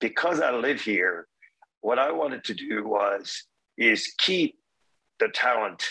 because 0.00 0.40
I 0.40 0.52
live 0.52 0.80
here, 0.80 1.26
what 1.80 1.98
I 1.98 2.12
wanted 2.12 2.44
to 2.44 2.54
do 2.54 2.86
was 2.86 3.44
is 3.76 4.12
keep 4.18 4.56
the 5.18 5.28
talent 5.28 5.88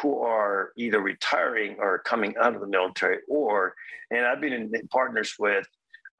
who 0.00 0.20
are 0.20 0.72
either 0.76 1.00
retiring 1.00 1.76
or 1.78 1.98
coming 1.98 2.34
out 2.40 2.54
of 2.54 2.60
the 2.60 2.66
military, 2.66 3.18
or 3.28 3.74
and 4.10 4.24
I've 4.24 4.40
been 4.40 4.52
in 4.52 4.72
partners 4.88 5.34
with 5.38 5.66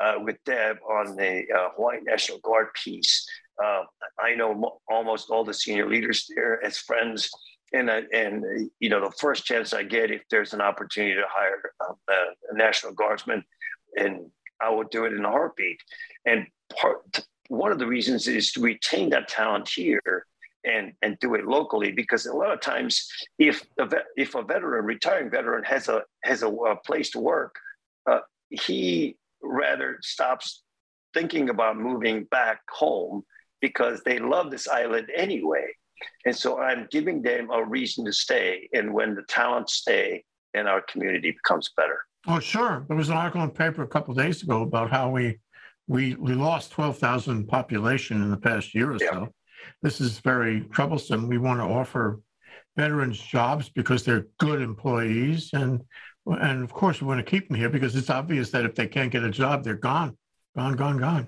uh, 0.02 0.14
with 0.18 0.36
Deb 0.44 0.78
on 0.88 1.16
the 1.16 1.44
uh, 1.54 1.68
Hawaii 1.76 1.98
National 2.02 2.38
Guard 2.40 2.68
piece. 2.74 3.26
Uh, 3.62 3.82
I 4.20 4.34
know 4.34 4.54
mo- 4.54 4.80
almost 4.88 5.30
all 5.30 5.44
the 5.44 5.54
senior 5.54 5.88
leaders 5.88 6.26
there 6.34 6.64
as 6.64 6.78
friends 6.78 7.30
and 7.72 7.90
and 7.90 8.70
you 8.80 8.88
know 8.88 9.00
the 9.00 9.14
first 9.18 9.44
chance 9.44 9.72
I 9.72 9.82
get 9.82 10.10
if 10.10 10.22
there's 10.30 10.54
an 10.54 10.60
opportunity 10.60 11.14
to 11.14 11.26
hire 11.28 11.72
um, 11.86 11.96
a 12.08 12.56
national 12.56 12.94
guardsman, 12.94 13.44
and 13.96 14.30
I 14.60 14.70
will 14.70 14.84
do 14.84 15.04
it 15.04 15.12
in 15.12 15.24
a 15.24 15.30
heartbeat. 15.30 15.80
And 16.24 16.46
part 16.80 17.26
one 17.48 17.72
of 17.72 17.78
the 17.78 17.86
reasons 17.86 18.28
is 18.28 18.52
to 18.52 18.60
retain 18.60 19.10
that 19.10 19.28
talent 19.28 19.68
here 19.68 20.26
and 20.64 20.92
and 21.02 21.18
do 21.20 21.34
it 21.34 21.46
locally 21.46 21.92
because 21.92 22.26
a 22.26 22.32
lot 22.32 22.52
of 22.52 22.60
times 22.60 23.08
if 23.38 23.64
a 23.78 23.86
vet, 23.86 24.06
if 24.16 24.34
a 24.34 24.42
veteran 24.42 24.84
retiring 24.84 25.30
veteran 25.30 25.64
has 25.64 25.88
a 25.88 26.02
has 26.24 26.42
a, 26.42 26.48
a 26.48 26.76
place 26.76 27.10
to 27.10 27.20
work, 27.20 27.54
uh, 28.10 28.20
he 28.50 29.16
rather 29.42 29.98
stops 30.02 30.62
thinking 31.14 31.48
about 31.48 31.78
moving 31.78 32.24
back 32.24 32.60
home 32.70 33.22
because 33.60 34.02
they 34.04 34.18
love 34.18 34.50
this 34.50 34.68
island 34.68 35.08
anyway 35.14 35.66
and 36.24 36.36
so 36.36 36.58
I'm 36.58 36.88
giving 36.90 37.22
them 37.22 37.50
a 37.50 37.64
reason 37.64 38.04
to 38.04 38.12
stay. 38.12 38.68
And 38.72 38.92
when 38.92 39.14
the 39.14 39.22
talents 39.28 39.74
stay, 39.74 40.24
then 40.54 40.66
our 40.66 40.82
community 40.82 41.30
becomes 41.30 41.70
better. 41.76 41.98
Oh, 42.26 42.40
sure. 42.40 42.84
There 42.88 42.96
was 42.96 43.08
an 43.08 43.16
article 43.16 43.42
in 43.42 43.50
paper 43.50 43.82
a 43.82 43.86
couple 43.86 44.14
days 44.14 44.42
ago 44.42 44.62
about 44.62 44.90
how 44.90 45.10
we 45.10 45.38
we 45.88 46.14
we 46.14 46.34
lost 46.34 46.70
12,000 46.72 47.46
population 47.48 48.22
in 48.22 48.30
the 48.30 48.36
past 48.36 48.74
year 48.74 48.92
or 48.92 48.98
yeah. 49.00 49.10
so. 49.10 49.28
This 49.82 50.00
is 50.00 50.20
very 50.20 50.60
troublesome. 50.72 51.28
We 51.28 51.38
want 51.38 51.60
to 51.60 51.64
offer 51.64 52.20
veterans 52.76 53.18
jobs 53.18 53.68
because 53.68 54.04
they're 54.04 54.26
good 54.38 54.62
employees 54.62 55.50
and 55.52 55.82
and 56.26 56.62
of 56.62 56.72
course 56.72 57.00
we 57.00 57.08
want 57.08 57.18
to 57.18 57.28
keep 57.28 57.48
them 57.48 57.56
here 57.56 57.70
because 57.70 57.96
it's 57.96 58.10
obvious 58.10 58.50
that 58.50 58.64
if 58.64 58.74
they 58.74 58.86
can't 58.86 59.10
get 59.10 59.24
a 59.24 59.30
job 59.30 59.64
they're 59.64 59.74
gone 59.74 60.16
gone 60.54 60.76
gone 60.76 60.98
gone 60.98 61.26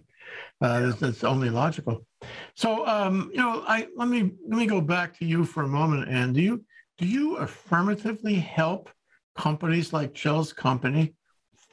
uh, 0.60 0.80
that's, 0.80 1.00
that's 1.00 1.24
only 1.24 1.50
logical 1.50 2.06
so, 2.54 2.86
um, 2.86 3.30
you 3.32 3.38
know, 3.38 3.64
I 3.66 3.88
let 3.96 4.08
me 4.08 4.32
let 4.46 4.58
me 4.58 4.66
go 4.66 4.80
back 4.80 5.18
to 5.18 5.24
you 5.24 5.44
for 5.44 5.62
a 5.62 5.68
moment. 5.68 6.08
And 6.08 6.34
do 6.34 6.40
you 6.40 6.64
do 6.98 7.06
you 7.06 7.36
affirmatively 7.36 8.34
help 8.34 8.90
companies 9.36 9.92
like 9.92 10.12
Jill's 10.12 10.52
company 10.52 11.14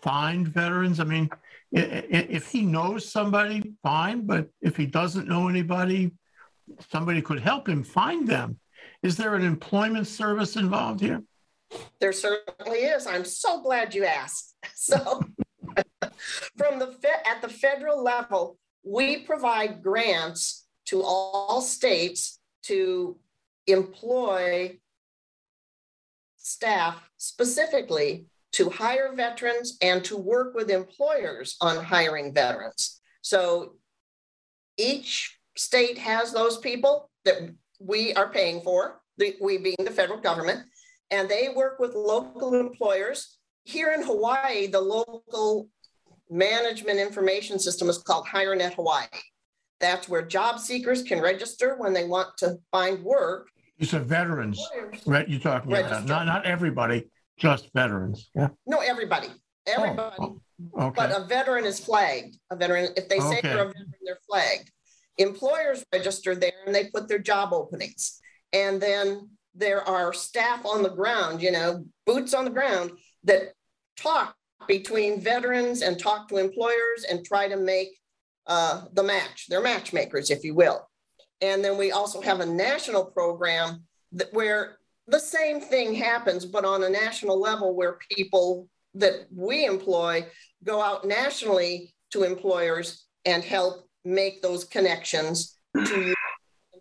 find 0.01 0.47
veterans? 0.47 0.99
I 0.99 1.03
mean, 1.03 1.29
if 1.71 2.49
he 2.49 2.61
knows 2.61 3.11
somebody, 3.11 3.73
fine. 3.83 4.25
But 4.25 4.49
if 4.61 4.77
he 4.77 4.85
doesn't 4.85 5.27
know 5.27 5.47
anybody, 5.47 6.11
somebody 6.89 7.21
could 7.21 7.39
help 7.39 7.67
him 7.67 7.83
find 7.83 8.27
them. 8.27 8.59
Is 9.03 9.17
there 9.17 9.35
an 9.35 9.43
employment 9.43 10.07
service 10.07 10.55
involved 10.55 11.01
here? 11.01 11.21
There 11.99 12.13
certainly 12.13 12.79
is. 12.79 13.07
I'm 13.07 13.25
so 13.25 13.61
glad 13.61 13.93
you 13.93 14.05
asked. 14.05 14.53
So, 14.75 15.21
from 16.55 16.79
the 16.79 16.95
at 17.25 17.41
the 17.41 17.49
federal 17.49 18.01
level, 18.01 18.57
we 18.83 19.23
provide 19.23 19.83
grants 19.83 20.65
to 20.85 21.01
all 21.01 21.61
states 21.61 22.39
to 22.63 23.17
employ 23.65 24.79
staff 26.37 27.09
specifically 27.17 28.27
to 28.57 28.71
hire 28.71 29.13
veterans 29.15 29.77
and 29.83 30.03
to 30.03 30.17
work 30.17 30.55
with 30.55 30.71
employers 30.71 31.57
on 31.61 31.83
hiring 31.83 32.33
veterans. 32.33 32.99
So 33.21 33.75
each 34.77 35.37
state 35.55 35.99
has 35.99 36.33
those 36.33 36.57
people 36.57 37.11
that 37.25 37.51
we 37.79 38.15
are 38.15 38.29
paying 38.29 38.61
for, 38.61 38.99
we 39.19 39.57
being 39.59 39.75
the 39.83 39.91
federal 39.91 40.19
government, 40.19 40.61
and 41.11 41.29
they 41.29 41.49
work 41.55 41.79
with 41.79 41.93
local 41.93 42.55
employers. 42.55 43.37
Here 43.65 43.91
in 43.91 44.01
Hawaii, 44.01 44.65
the 44.65 44.81
local 44.81 45.69
management 46.31 46.97
information 46.97 47.59
system 47.59 47.89
is 47.89 47.99
called 47.99 48.25
HireNet 48.25 48.73
Hawaii. 48.73 49.05
That's 49.79 50.09
where 50.09 50.23
job 50.23 50.59
seekers 50.59 51.03
can 51.03 51.21
register 51.21 51.75
when 51.77 51.93
they 51.93 52.05
want 52.05 52.29
to 52.39 52.55
find 52.71 53.03
work. 53.03 53.49
You 53.77 53.85
said 53.85 54.05
veterans, 54.05 54.59
right? 55.05 55.29
You're 55.29 55.39
talking 55.39 55.69
register. 55.69 55.97
about 55.97 56.07
not 56.07 56.25
not 56.25 56.45
everybody, 56.47 57.07
just 57.37 57.69
veterans. 57.73 58.29
Yeah. 58.35 58.49
No, 58.65 58.79
everybody. 58.79 59.29
Everybody. 59.65 60.15
Oh, 60.19 60.39
okay. 60.79 60.93
But 60.95 61.11
a 61.11 61.25
veteran 61.25 61.65
is 61.65 61.79
flagged. 61.79 62.37
A 62.49 62.55
veteran, 62.55 62.89
if 62.95 63.09
they 63.09 63.19
say 63.19 63.39
okay. 63.39 63.41
they're 63.41 63.63
a 63.63 63.67
veteran, 63.67 63.93
they're 64.05 64.19
flagged. 64.27 64.71
Employers 65.17 65.83
register 65.93 66.35
there 66.35 66.51
and 66.65 66.73
they 66.73 66.85
put 66.85 67.07
their 67.07 67.19
job 67.19 67.53
openings. 67.53 68.19
And 68.53 68.81
then 68.81 69.29
there 69.53 69.87
are 69.87 70.13
staff 70.13 70.65
on 70.65 70.83
the 70.83 70.89
ground, 70.89 71.41
you 71.41 71.51
know, 71.51 71.85
boots 72.05 72.33
on 72.33 72.45
the 72.45 72.51
ground 72.51 72.91
that 73.23 73.53
talk 73.97 74.35
between 74.67 75.21
veterans 75.21 75.81
and 75.81 75.99
talk 75.99 76.27
to 76.29 76.37
employers 76.37 77.05
and 77.09 77.25
try 77.25 77.47
to 77.47 77.57
make 77.57 77.89
uh, 78.45 78.83
the 78.93 79.03
match. 79.03 79.47
They're 79.49 79.61
matchmakers, 79.61 80.29
if 80.29 80.43
you 80.43 80.53
will. 80.53 80.87
And 81.41 81.63
then 81.63 81.77
we 81.77 81.91
also 81.91 82.21
have 82.21 82.39
a 82.39 82.45
national 82.45 83.05
program 83.05 83.83
that 84.13 84.33
where 84.33 84.76
the 85.07 85.19
same 85.19 85.61
thing 85.61 85.93
happens, 85.93 86.45
but 86.45 86.65
on 86.65 86.83
a 86.83 86.89
national 86.89 87.39
level 87.39 87.75
where 87.75 87.97
people 88.11 88.67
that 88.95 89.27
we 89.33 89.65
employ 89.65 90.25
go 90.63 90.81
out 90.81 91.05
nationally 91.05 91.93
to 92.11 92.23
employers 92.23 93.05
and 93.25 93.43
help 93.43 93.87
make 94.03 94.41
those 94.41 94.63
connections 94.63 95.57
to 95.85 96.13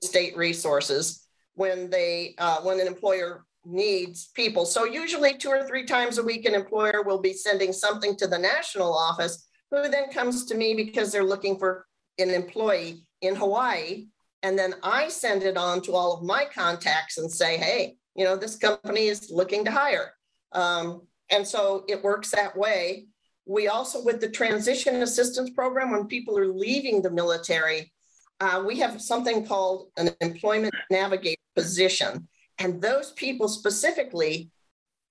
state 0.03 0.37
resources 0.37 1.27
when 1.55 1.91
they 1.91 2.35
uh, 2.39 2.61
when 2.63 2.81
an 2.81 2.87
employer 2.87 3.45
needs 3.65 4.31
people. 4.35 4.65
So 4.65 4.85
usually 4.85 5.37
two 5.37 5.49
or 5.49 5.67
three 5.67 5.85
times 5.85 6.19
a 6.19 6.23
week, 6.23 6.47
an 6.47 6.55
employer 6.55 7.03
will 7.03 7.21
be 7.21 7.33
sending 7.33 7.73
something 7.73 8.17
to 8.17 8.27
the 8.27 8.39
national 8.39 8.95
office, 8.95 9.49
who 9.71 9.89
then 9.89 10.11
comes 10.11 10.45
to 10.47 10.55
me 10.55 10.75
because 10.75 11.11
they're 11.11 11.25
looking 11.25 11.59
for 11.59 11.87
an 12.19 12.31
employee 12.31 13.03
in 13.23 13.35
Hawaii. 13.35 14.07
And 14.43 14.57
then 14.57 14.75
I 14.83 15.09
send 15.09 15.43
it 15.43 15.57
on 15.57 15.83
to 15.83 15.93
all 15.93 16.15
of 16.15 16.23
my 16.23 16.45
contacts 16.55 17.19
and 17.19 17.31
say, 17.31 17.57
hey, 17.57 17.97
you 18.17 18.25
know, 18.25 18.37
this 18.37 18.57
company 18.57 19.07
is 19.07 19.31
looking 19.31 19.65
to 19.65 19.71
hire. 19.71 20.15
Um, 20.53 21.03
and 21.31 21.47
so 21.47 21.85
it 21.89 22.03
works 22.03 22.31
that 22.31 22.57
way. 22.57 23.07
We 23.47 23.69
also, 23.69 24.03
with 24.03 24.21
the 24.21 24.31
transition 24.31 25.03
assistance 25.03 25.51
program, 25.51 25.91
when 25.91 26.07
people 26.07 26.39
are 26.39 26.49
leaving 26.49 27.03
the 27.03 27.11
military, 27.11 27.93
uh, 28.41 28.63
we 28.67 28.79
have 28.79 29.01
something 29.01 29.47
called 29.47 29.91
an 29.97 30.11
employment 30.21 30.75
navigator 30.91 31.41
position. 31.55 32.29
And 32.59 32.81
those 32.81 33.13
people 33.13 33.49
specifically 33.49 34.51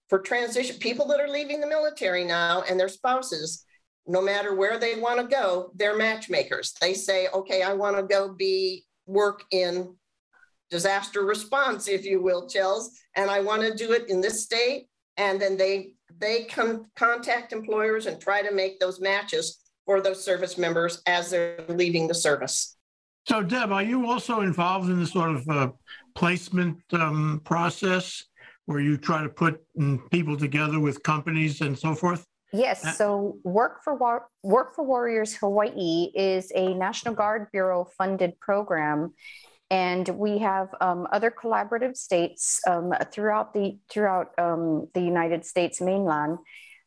for 0.10 0.20
transition, 0.20 0.78
people 0.78 1.08
that 1.08 1.20
are 1.20 1.30
leaving 1.30 1.60
the 1.60 1.68
military 1.68 2.24
now 2.24 2.64
and 2.70 2.80
their 2.80 2.90
spouses, 2.90 3.66
no 4.08 4.22
matter 4.22 4.54
where 4.54 4.80
they 4.80 5.00
want 5.00 5.20
to 5.20 5.28
go, 5.28 5.72
they're 5.76 5.98
matchmakers. 5.98 6.74
They 6.80 6.94
say, 6.94 7.28
okay, 7.34 7.64
I 7.64 7.74
want 7.74 7.98
to 7.98 8.04
go 8.04 8.34
be 8.34 8.86
work 9.08 9.44
in 9.52 9.96
disaster 10.70 11.24
response, 11.26 11.88
if 11.88 12.06
you 12.06 12.22
will, 12.22 12.48
Chels, 12.48 12.88
and 13.16 13.30
I 13.30 13.40
want 13.42 13.62
to 13.62 13.74
do 13.74 13.92
it 13.92 14.10
in 14.10 14.22
this 14.22 14.44
state. 14.44 14.88
And 15.18 15.42
then 15.42 15.58
they 15.58 15.94
they 16.20 16.44
come 16.44 16.86
contact 16.96 17.54
employers 17.54 18.06
and 18.06 18.20
try 18.22 18.42
to 18.42 18.54
make 18.54 18.80
those 18.80 19.00
matches 19.00 19.60
for 19.86 20.02
those 20.02 20.24
service 20.24 20.58
members 20.58 21.02
as 21.06 21.30
they're 21.30 21.64
leaving 21.70 22.08
the 22.08 22.14
service. 22.14 22.76
So, 23.28 23.42
Deb, 23.42 23.72
are 23.72 23.84
you 23.84 24.08
also 24.08 24.42
involved 24.42 24.90
in 24.90 25.00
the 25.00 25.08
sort 25.08 25.32
of 25.32 25.50
uh, 25.50 25.70
placement 26.14 26.78
um, 26.94 27.42
process 27.44 28.24
where 28.66 28.80
you 28.80 28.98
try 28.98 29.24
to 29.24 29.30
put 29.30 29.62
mm, 29.80 30.00
people 30.12 30.38
together 30.38 30.80
with 30.80 31.02
companies 31.02 31.62
and 31.62 31.78
so 31.78 31.96
forth? 31.96 32.26
Yes. 32.54 32.86
Uh, 32.86 32.92
so, 32.92 33.38
Work 33.44 33.84
for 33.84 33.96
War- 33.96 34.28
Work 34.44 34.76
for 34.76 34.86
Warriors 34.86 35.36
Hawaii 35.36 36.12
is 36.14 36.52
a 36.54 36.74
National 36.76 37.16
Guard 37.16 37.48
Bureau 37.52 37.86
funded 37.98 38.40
program, 38.40 39.14
and 39.70 40.08
we 40.10 40.40
have 40.40 40.70
um, 40.82 41.08
other 41.12 41.32
collaborative 41.32 41.98
states 41.98 42.60
um, 42.68 42.94
throughout 43.12 43.54
the 43.54 43.78
throughout 43.90 44.32
um, 44.38 44.88
the 44.94 45.02
United 45.02 45.46
States 45.46 45.82
mainland, 45.82 46.38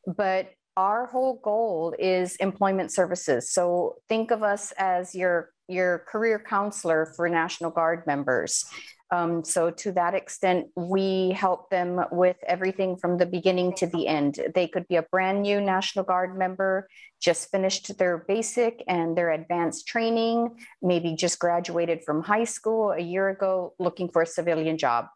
but 0.06 0.50
our 0.76 1.06
whole 1.06 1.40
goal 1.42 1.94
is 1.98 2.36
employment 2.36 2.92
services. 2.92 3.50
So 3.50 3.96
think 4.08 4.30
of 4.30 4.42
us 4.42 4.72
as 4.78 5.14
your 5.14 5.50
your 5.68 6.04
career 6.10 6.38
counselor 6.38 7.12
for 7.16 7.28
National 7.28 7.70
Guard 7.70 8.06
members. 8.06 8.64
Um, 9.10 9.42
so 9.42 9.70
to 9.70 9.92
that 9.92 10.14
extent, 10.14 10.66
we 10.76 11.30
help 11.30 11.70
them 11.70 12.00
with 12.12 12.36
everything 12.46 12.96
from 12.96 13.16
the 13.16 13.24
beginning 13.24 13.74
to 13.76 13.86
the 13.86 14.06
end. 14.06 14.38
They 14.54 14.68
could 14.68 14.86
be 14.86 14.96
a 14.96 15.02
brand 15.02 15.42
new 15.42 15.60
National 15.60 16.04
Guard 16.04 16.38
member, 16.38 16.88
just 17.20 17.50
finished 17.50 17.96
their 17.96 18.18
basic 18.28 18.84
and 18.86 19.16
their 19.16 19.30
advanced 19.30 19.88
training, 19.88 20.58
maybe 20.82 21.14
just 21.16 21.38
graduated 21.38 22.04
from 22.04 22.22
high 22.22 22.44
school 22.44 22.92
a 22.92 23.00
year 23.00 23.30
ago, 23.30 23.74
looking 23.78 24.10
for 24.10 24.22
a 24.22 24.26
civilian 24.26 24.76
job. 24.76 25.06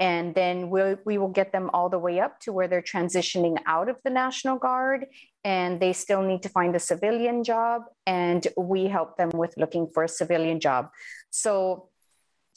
And 0.00 0.34
then 0.34 0.70
we'll, 0.70 0.96
we 1.04 1.18
will 1.18 1.28
get 1.28 1.52
them 1.52 1.70
all 1.72 1.88
the 1.88 1.98
way 1.98 2.18
up 2.18 2.40
to 2.40 2.52
where 2.52 2.66
they're 2.66 2.82
transitioning 2.82 3.58
out 3.66 3.88
of 3.88 3.96
the 4.04 4.10
National 4.10 4.58
Guard 4.58 5.06
and 5.44 5.78
they 5.78 5.92
still 5.92 6.22
need 6.22 6.42
to 6.42 6.48
find 6.48 6.74
a 6.74 6.80
civilian 6.80 7.44
job. 7.44 7.82
And 8.06 8.46
we 8.56 8.86
help 8.86 9.16
them 9.16 9.30
with 9.32 9.54
looking 9.56 9.88
for 9.88 10.02
a 10.02 10.08
civilian 10.08 10.58
job. 10.58 10.88
So 11.30 11.90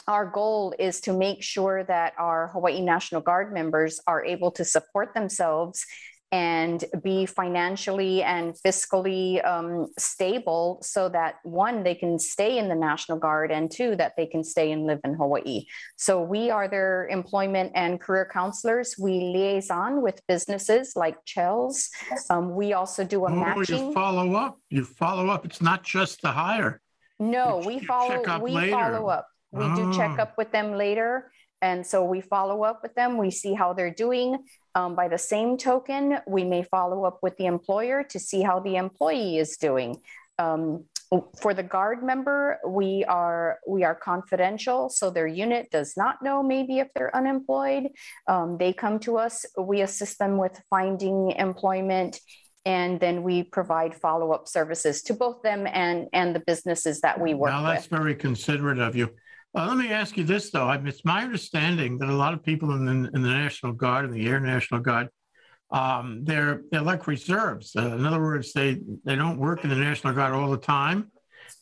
our 0.07 0.25
goal 0.25 0.73
is 0.79 1.01
to 1.01 1.13
make 1.13 1.43
sure 1.43 1.83
that 1.83 2.13
our 2.17 2.47
Hawaii 2.53 2.81
National 2.81 3.21
Guard 3.21 3.53
members 3.53 3.99
are 4.07 4.23
able 4.23 4.51
to 4.51 4.63
support 4.63 5.13
themselves 5.13 5.85
and 6.31 6.83
be 7.03 7.25
financially 7.25 8.21
and 8.21 8.53
fiscally 8.65 9.45
um, 9.47 9.87
stable 9.97 10.79
so 10.81 11.07
that 11.07 11.35
one, 11.43 11.83
they 11.83 11.95
can 11.95 12.19
stay 12.19 12.57
in 12.57 12.67
the 12.67 12.75
National 12.75 13.17
Guard, 13.17 13.49
and 13.49 13.71
two, 13.71 13.95
that 13.95 14.13
they 14.17 14.25
can 14.25 14.43
stay 14.43 14.71
and 14.71 14.85
live 14.85 14.99
in 15.05 15.13
Hawaii. 15.13 15.65
So 15.95 16.21
we 16.21 16.49
are 16.49 16.67
their 16.67 17.07
employment 17.07 17.71
and 17.75 17.99
career 18.01 18.29
counselors. 18.31 18.95
We 18.99 19.11
liaison 19.11 20.01
with 20.01 20.21
businesses 20.27 20.93
like 20.97 21.15
Chels. 21.25 21.89
Um, 22.29 22.55
we 22.55 22.73
also 22.73 23.05
do 23.05 23.25
a 23.25 23.31
oh, 23.31 23.35
matching. 23.35 23.87
You 23.87 23.93
follow 23.93 24.35
up. 24.35 24.59
You 24.69 24.83
follow 24.83 25.29
up. 25.29 25.45
It's 25.45 25.61
not 25.61 25.83
just 25.83 26.21
the 26.21 26.31
hire. 26.31 26.81
No, 27.19 27.63
we 27.65 27.79
follow. 27.79 28.21
We 28.39 28.51
later. 28.51 28.71
follow 28.71 29.07
up. 29.07 29.27
We 29.51 29.63
do 29.75 29.93
check 29.93 30.15
ah. 30.17 30.23
up 30.23 30.37
with 30.37 30.51
them 30.51 30.73
later. 30.73 31.31
And 31.61 31.85
so 31.85 32.03
we 32.03 32.21
follow 32.21 32.63
up 32.63 32.81
with 32.83 32.93
them. 32.93 33.17
We 33.17 33.31
see 33.31 33.53
how 33.53 33.73
they're 33.73 33.93
doing. 33.93 34.37
Um, 34.75 34.95
by 34.95 35.07
the 35.07 35.17
same 35.17 35.57
token, 35.57 36.19
we 36.27 36.43
may 36.43 36.63
follow 36.63 37.03
up 37.03 37.19
with 37.23 37.35
the 37.37 37.45
employer 37.45 38.03
to 38.03 38.19
see 38.19 38.41
how 38.41 38.59
the 38.59 38.75
employee 38.75 39.37
is 39.37 39.57
doing. 39.57 39.97
Um, 40.37 40.85
for 41.41 41.53
the 41.53 41.63
guard 41.63 42.03
member, 42.03 42.59
we 42.67 43.05
are 43.05 43.59
we 43.67 43.83
are 43.83 43.95
confidential, 43.95 44.89
so 44.89 45.09
their 45.09 45.25
unit 45.25 45.69
does 45.71 45.95
not 45.95 46.21
know 46.21 46.43
maybe 46.43 46.79
if 46.79 46.89
they're 46.93 47.15
unemployed. 47.15 47.89
Um, 48.27 48.57
they 48.57 48.73
come 48.73 48.99
to 48.99 49.17
us, 49.17 49.45
we 49.57 49.81
assist 49.81 50.19
them 50.19 50.37
with 50.37 50.61
finding 50.69 51.31
employment, 51.31 52.19
and 52.65 52.99
then 52.99 53.23
we 53.23 53.43
provide 53.43 53.95
follow 53.95 54.33
up 54.33 54.49
services 54.49 55.01
to 55.03 55.13
both 55.13 55.41
them 55.43 55.65
and 55.65 56.07
and 56.11 56.35
the 56.35 56.43
businesses 56.45 56.99
that 57.01 57.19
we 57.19 57.33
work 57.33 57.53
with. 57.53 57.61
now, 57.61 57.71
that's 57.71 57.89
with. 57.89 57.99
very 57.99 58.13
considerate 58.13 58.79
of 58.79 58.95
you. 58.95 59.09
Uh, 59.57 59.65
let 59.65 59.77
me 59.77 59.91
ask 59.91 60.15
you 60.15 60.23
this, 60.23 60.51
though. 60.51 60.67
I 60.67 60.77
mean, 60.77 60.87
it's 60.87 61.03
my 61.03 61.23
understanding 61.23 61.97
that 61.97 62.09
a 62.09 62.13
lot 62.13 62.35
of 62.35 62.43
people 62.43 62.73
in 62.73 62.85
the, 62.85 63.09
in 63.15 63.23
the 63.23 63.29
National 63.29 63.73
Guard, 63.73 64.05
and 64.05 64.13
the 64.13 64.27
Air 64.27 64.39
National 64.39 64.79
Guard, 64.79 65.09
um, 65.71 66.23
they're 66.23 66.61
they're 66.69 66.81
like 66.81 67.07
reserves. 67.07 67.75
Uh, 67.75 67.95
in 67.95 68.05
other 68.05 68.21
words, 68.21 68.53
they 68.53 68.79
they 69.03 69.15
don't 69.15 69.39
work 69.39 69.63
in 69.63 69.71
the 69.71 69.75
National 69.75 70.13
Guard 70.13 70.33
all 70.33 70.51
the 70.51 70.59
time. 70.59 71.11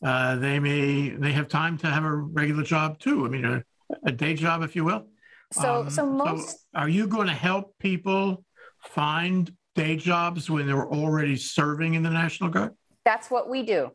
Uh, 0.03 0.35
they 0.35 0.59
may 0.59 1.11
they 1.11 1.31
have 1.31 1.47
time 1.47 1.77
to 1.77 1.87
have 1.87 2.03
a 2.03 2.13
regular 2.13 2.63
job 2.63 2.99
too. 2.99 3.25
I 3.25 3.29
mean, 3.29 3.45
a, 3.45 3.63
a 4.03 4.11
day 4.11 4.33
job, 4.33 4.61
if 4.61 4.75
you 4.75 4.83
will. 4.83 5.07
So, 5.53 5.83
um, 5.83 5.89
so 5.89 6.05
most. 6.05 6.49
So 6.49 6.57
are 6.75 6.89
you 6.89 7.07
going 7.07 7.27
to 7.27 7.33
help 7.33 7.77
people 7.79 8.43
find 8.83 9.49
day 9.73 9.95
jobs 9.95 10.49
when 10.49 10.67
they're 10.67 10.85
already 10.85 11.37
serving 11.37 11.93
in 11.93 12.03
the 12.03 12.09
National 12.09 12.49
Guard? 12.49 12.73
That's 13.05 13.31
what 13.31 13.49
we 13.49 13.63
do 13.63 13.91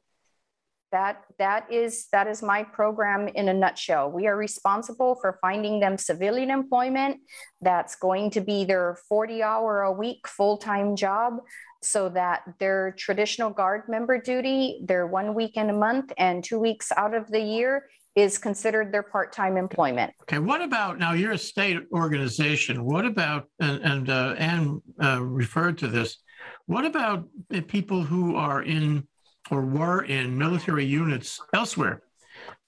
that 0.92 1.22
that 1.38 1.70
is 1.72 2.08
that 2.12 2.26
is 2.26 2.42
my 2.42 2.62
program 2.62 3.28
in 3.28 3.48
a 3.48 3.54
nutshell. 3.54 4.10
We 4.10 4.26
are 4.26 4.36
responsible 4.36 5.16
for 5.20 5.38
finding 5.40 5.80
them 5.80 5.96
civilian 5.98 6.50
employment 6.50 7.20
that's 7.60 7.96
going 7.96 8.30
to 8.30 8.40
be 8.40 8.64
their 8.64 8.96
40 9.08 9.42
hour 9.42 9.82
a 9.82 9.92
week 9.92 10.26
full-time 10.26 10.96
job 10.96 11.38
so 11.82 12.08
that 12.10 12.42
their 12.58 12.94
traditional 12.98 13.50
guard 13.50 13.82
member 13.88 14.20
duty 14.20 14.82
their 14.84 15.06
one 15.06 15.34
week 15.34 15.56
in 15.56 15.70
a 15.70 15.72
month 15.72 16.12
and 16.18 16.44
two 16.44 16.58
weeks 16.58 16.92
out 16.96 17.14
of 17.14 17.30
the 17.30 17.40
year 17.40 17.86
is 18.16 18.38
considered 18.38 18.92
their 18.92 19.04
part-time 19.04 19.56
employment. 19.56 20.12
Okay 20.22 20.38
what 20.38 20.60
about 20.60 20.98
now 20.98 21.12
you're 21.12 21.32
a 21.32 21.38
state 21.38 21.78
organization. 21.92 22.84
What 22.84 23.06
about 23.06 23.48
and, 23.60 23.80
and 23.82 24.10
uh, 24.10 24.34
anne 24.38 24.82
uh, 25.02 25.22
referred 25.22 25.78
to 25.78 25.88
this. 25.88 26.18
What 26.66 26.84
about 26.84 27.28
the 27.48 27.60
people 27.60 28.02
who 28.02 28.36
are 28.36 28.62
in 28.62 29.06
or 29.50 29.62
were 29.62 30.02
in 30.04 30.36
military 30.36 30.84
units 30.84 31.40
elsewhere. 31.52 32.02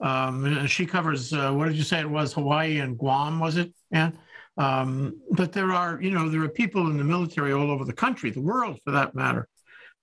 Um, 0.01 0.67
she 0.67 0.85
covers, 0.87 1.33
uh, 1.33 1.53
what 1.53 1.67
did 1.69 1.77
you 1.77 1.85
say 1.85 2.01
it 2.01 2.11
was, 2.11 2.33
Hawaii 2.33 2.81
and 2.81 2.99
Guam, 2.99 3.41
was 3.41 3.57
it? 3.57 3.73
Yeah. 3.91 4.11
Um, 4.57 5.21
but 5.31 5.53
there 5.53 5.73
are, 5.73 6.01
you 6.03 6.11
know, 6.11 6.29
there 6.29 6.43
are 6.43 6.49
people 6.49 6.91
in 6.91 6.99
the 6.99 7.05
military 7.05 7.53
all 7.53 7.71
over 7.71 7.85
the 7.85 7.93
country, 7.93 8.31
the 8.31 8.41
world 8.41 8.79
for 8.85 8.91
that 8.91 9.15
matter. 9.15 9.49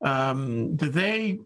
Um, 0.04 0.76
do 0.76 0.90
they, 0.90 1.40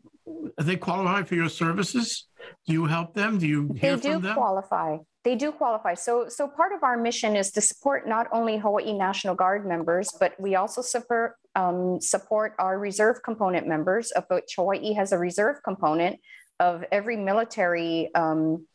they 0.61 0.77
qualify 0.77 1.23
for 1.23 1.35
your 1.35 1.49
services? 1.49 2.27
Do 2.65 2.73
you 2.73 2.85
help 2.85 3.13
them? 3.13 3.39
Do 3.39 3.47
you 3.47 3.73
hear 3.73 3.97
they 3.97 4.01
do 4.01 4.13
from 4.13 4.21
them? 4.21 4.35
qualify. 4.35 4.97
They 5.23 5.35
do 5.35 5.51
qualify. 5.51 5.95
So, 5.95 6.27
so 6.29 6.47
part 6.47 6.73
of 6.73 6.83
our 6.83 6.97
mission 6.97 7.35
is 7.35 7.51
to 7.51 7.61
support 7.61 8.07
not 8.07 8.27
only 8.31 8.57
Hawaii 8.57 8.93
National 8.93 9.35
Guard 9.35 9.65
members, 9.65 10.09
but 10.19 10.39
we 10.39 10.55
also 10.55 10.81
support 10.81 11.35
um, 11.55 11.99
support 12.01 12.53
our 12.59 12.79
reserve 12.79 13.21
component 13.23 13.67
members, 13.67 14.11
of 14.11 14.25
which 14.29 14.53
Hawaii 14.55 14.93
has 14.93 15.11
a 15.11 15.17
reserve 15.17 15.57
component 15.63 16.19
of 16.59 16.83
every 16.91 17.17
military 17.17 18.13
um, 18.15 18.65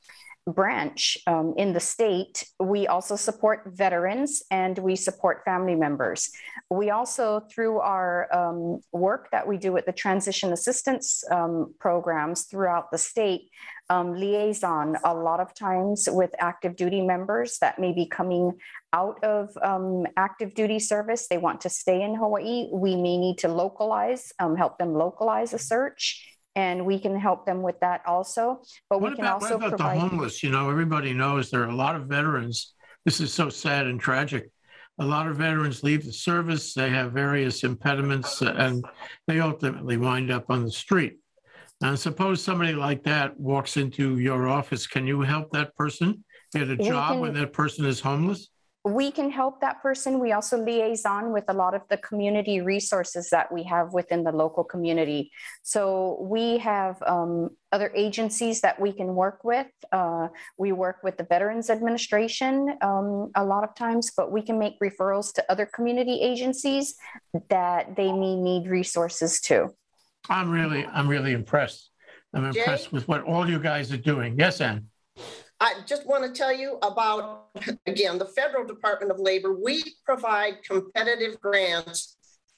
branch 0.52 1.18
um, 1.26 1.54
in 1.56 1.72
the 1.72 1.80
state, 1.80 2.44
we 2.58 2.86
also 2.86 3.16
support 3.16 3.62
veterans 3.66 4.42
and 4.50 4.78
we 4.78 4.96
support 4.96 5.42
family 5.44 5.74
members. 5.74 6.30
We 6.70 6.90
also, 6.90 7.40
through 7.52 7.80
our 7.80 8.28
um, 8.34 8.80
work 8.92 9.28
that 9.30 9.46
we 9.46 9.58
do 9.58 9.72
with 9.72 9.86
the 9.86 9.92
transition 9.92 10.52
assistance 10.52 11.22
um, 11.30 11.74
programs 11.78 12.44
throughout 12.44 12.90
the 12.90 12.98
state, 12.98 13.50
um, 13.90 14.14
liaison 14.14 14.96
a 15.04 15.14
lot 15.14 15.40
of 15.40 15.54
times 15.54 16.08
with 16.10 16.30
active 16.38 16.76
duty 16.76 17.00
members 17.00 17.58
that 17.60 17.78
may 17.78 17.92
be 17.92 18.06
coming 18.06 18.52
out 18.92 19.22
of 19.24 19.50
um, 19.62 20.06
active 20.16 20.54
duty 20.54 20.78
service. 20.78 21.26
They 21.28 21.38
want 21.38 21.60
to 21.62 21.68
stay 21.68 22.02
in 22.02 22.14
Hawaii. 22.14 22.68
We 22.72 22.96
may 22.96 23.16
need 23.16 23.38
to 23.38 23.48
localize, 23.48 24.32
um, 24.38 24.56
help 24.56 24.78
them 24.78 24.94
localize 24.94 25.52
a 25.52 25.58
search 25.58 26.37
and 26.58 26.84
we 26.84 26.98
can 26.98 27.14
help 27.16 27.46
them 27.46 27.62
with 27.62 27.78
that 27.78 28.02
also. 28.04 28.60
But 28.90 29.00
What 29.00 29.12
we 29.12 29.16
can 29.16 29.24
about, 29.26 29.42
what 29.42 29.52
also 29.52 29.56
about 29.56 29.70
the 29.70 29.76
provide. 29.76 29.98
homeless? 30.00 30.42
You 30.42 30.50
know, 30.50 30.68
everybody 30.68 31.12
knows 31.12 31.50
there 31.50 31.62
are 31.62 31.68
a 31.68 31.74
lot 31.74 31.94
of 31.94 32.06
veterans. 32.06 32.74
This 33.04 33.20
is 33.20 33.32
so 33.32 33.48
sad 33.48 33.86
and 33.86 34.00
tragic. 34.00 34.50
A 34.98 35.04
lot 35.04 35.28
of 35.28 35.36
veterans 35.36 35.84
leave 35.84 36.04
the 36.04 36.12
service, 36.12 36.74
they 36.74 36.90
have 36.90 37.12
various 37.12 37.62
impediments, 37.62 38.42
uh, 38.42 38.52
and 38.58 38.84
they 39.28 39.38
ultimately 39.38 39.96
wind 39.96 40.32
up 40.32 40.46
on 40.48 40.64
the 40.64 40.72
street. 40.72 41.18
And 41.80 41.96
suppose 41.96 42.42
somebody 42.42 42.72
like 42.72 43.04
that 43.04 43.38
walks 43.38 43.76
into 43.76 44.18
your 44.18 44.48
office, 44.48 44.88
can 44.88 45.06
you 45.06 45.20
help 45.20 45.52
that 45.52 45.76
person 45.76 46.24
get 46.52 46.68
a 46.68 46.74
We 46.74 46.88
job 46.88 47.20
when 47.20 47.34
that 47.34 47.52
person 47.52 47.86
is 47.86 48.00
homeless? 48.00 48.48
We 48.84 49.10
can 49.10 49.30
help 49.30 49.60
that 49.60 49.82
person. 49.82 50.20
We 50.20 50.32
also 50.32 50.56
liaison 50.56 51.32
with 51.32 51.44
a 51.48 51.52
lot 51.52 51.74
of 51.74 51.82
the 51.88 51.96
community 51.98 52.60
resources 52.60 53.28
that 53.30 53.52
we 53.52 53.64
have 53.64 53.92
within 53.92 54.24
the 54.24 54.32
local 54.32 54.64
community. 54.64 55.30
So 55.62 56.18
we 56.20 56.58
have 56.58 57.02
um, 57.06 57.50
other 57.72 57.90
agencies 57.94 58.60
that 58.60 58.80
we 58.80 58.92
can 58.92 59.14
work 59.14 59.42
with. 59.42 59.66
Uh, 59.90 60.28
we 60.56 60.72
work 60.72 60.98
with 61.02 61.16
the 61.16 61.24
Veterans 61.24 61.70
Administration 61.70 62.76
um, 62.80 63.30
a 63.34 63.44
lot 63.44 63.64
of 63.64 63.74
times, 63.74 64.12
but 64.16 64.30
we 64.30 64.42
can 64.42 64.58
make 64.58 64.78
referrals 64.80 65.32
to 65.34 65.44
other 65.50 65.66
community 65.66 66.20
agencies 66.22 66.94
that 67.50 67.96
they 67.96 68.12
may 68.12 68.36
need 68.36 68.68
resources 68.68 69.40
to. 69.42 69.68
I'm 70.28 70.50
really, 70.50 70.86
I'm 70.86 71.08
really 71.08 71.32
impressed. 71.32 71.90
I'm 72.32 72.52
Jay? 72.52 72.60
impressed 72.60 72.92
with 72.92 73.08
what 73.08 73.24
all 73.24 73.48
you 73.48 73.58
guys 73.58 73.92
are 73.92 73.98
doing. 73.98 74.36
Yes, 74.38 74.60
Ann? 74.60 74.88
I 75.60 75.74
just 75.86 76.06
want 76.06 76.22
to 76.24 76.30
tell 76.30 76.54
you 76.54 76.78
about, 76.82 77.48
again, 77.86 78.18
the 78.18 78.26
Federal 78.26 78.64
Department 78.64 79.10
of 79.10 79.18
Labor. 79.18 79.52
We 79.52 79.82
provide 80.04 80.62
competitive 80.62 81.40
grants 81.40 82.16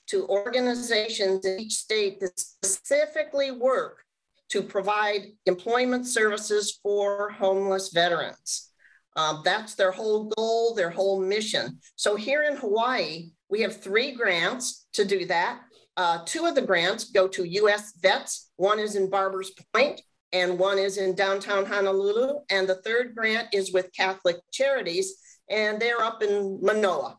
to 0.08 0.26
organizations 0.28 1.44
in 1.46 1.60
each 1.60 1.74
state 1.74 2.20
that 2.20 2.38
specifically 2.38 3.52
work 3.52 4.04
to 4.50 4.62
provide 4.62 5.28
employment 5.46 6.06
services 6.06 6.78
for 6.82 7.30
homeless 7.30 7.90
veterans. 7.90 8.70
Um, 9.16 9.42
that's 9.44 9.76
their 9.76 9.92
whole 9.92 10.32
goal, 10.36 10.74
their 10.74 10.90
whole 10.90 11.20
mission. 11.20 11.78
So 11.96 12.16
here 12.16 12.42
in 12.42 12.56
Hawaii, 12.56 13.30
we 13.48 13.62
have 13.62 13.80
three 13.80 14.12
grants 14.12 14.86
to 14.94 15.04
do 15.04 15.24
that. 15.26 15.60
Uh, 15.96 16.20
two 16.26 16.46
of 16.46 16.54
the 16.54 16.62
grants 16.62 17.10
go 17.10 17.28
to 17.28 17.44
US 17.44 17.92
vets. 18.00 18.50
One 18.56 18.78
is 18.78 18.94
in 18.94 19.10
Barbers 19.10 19.52
Point 19.72 20.00
and 20.32 20.58
one 20.58 20.78
is 20.78 20.96
in 20.96 21.14
downtown 21.14 21.66
Honolulu. 21.66 22.40
And 22.50 22.68
the 22.68 22.76
third 22.76 23.14
grant 23.14 23.48
is 23.52 23.72
with 23.72 23.92
Catholic 23.92 24.36
Charities, 24.52 25.18
and 25.48 25.80
they're 25.80 26.02
up 26.02 26.22
in 26.22 26.58
Manoa. 26.62 27.18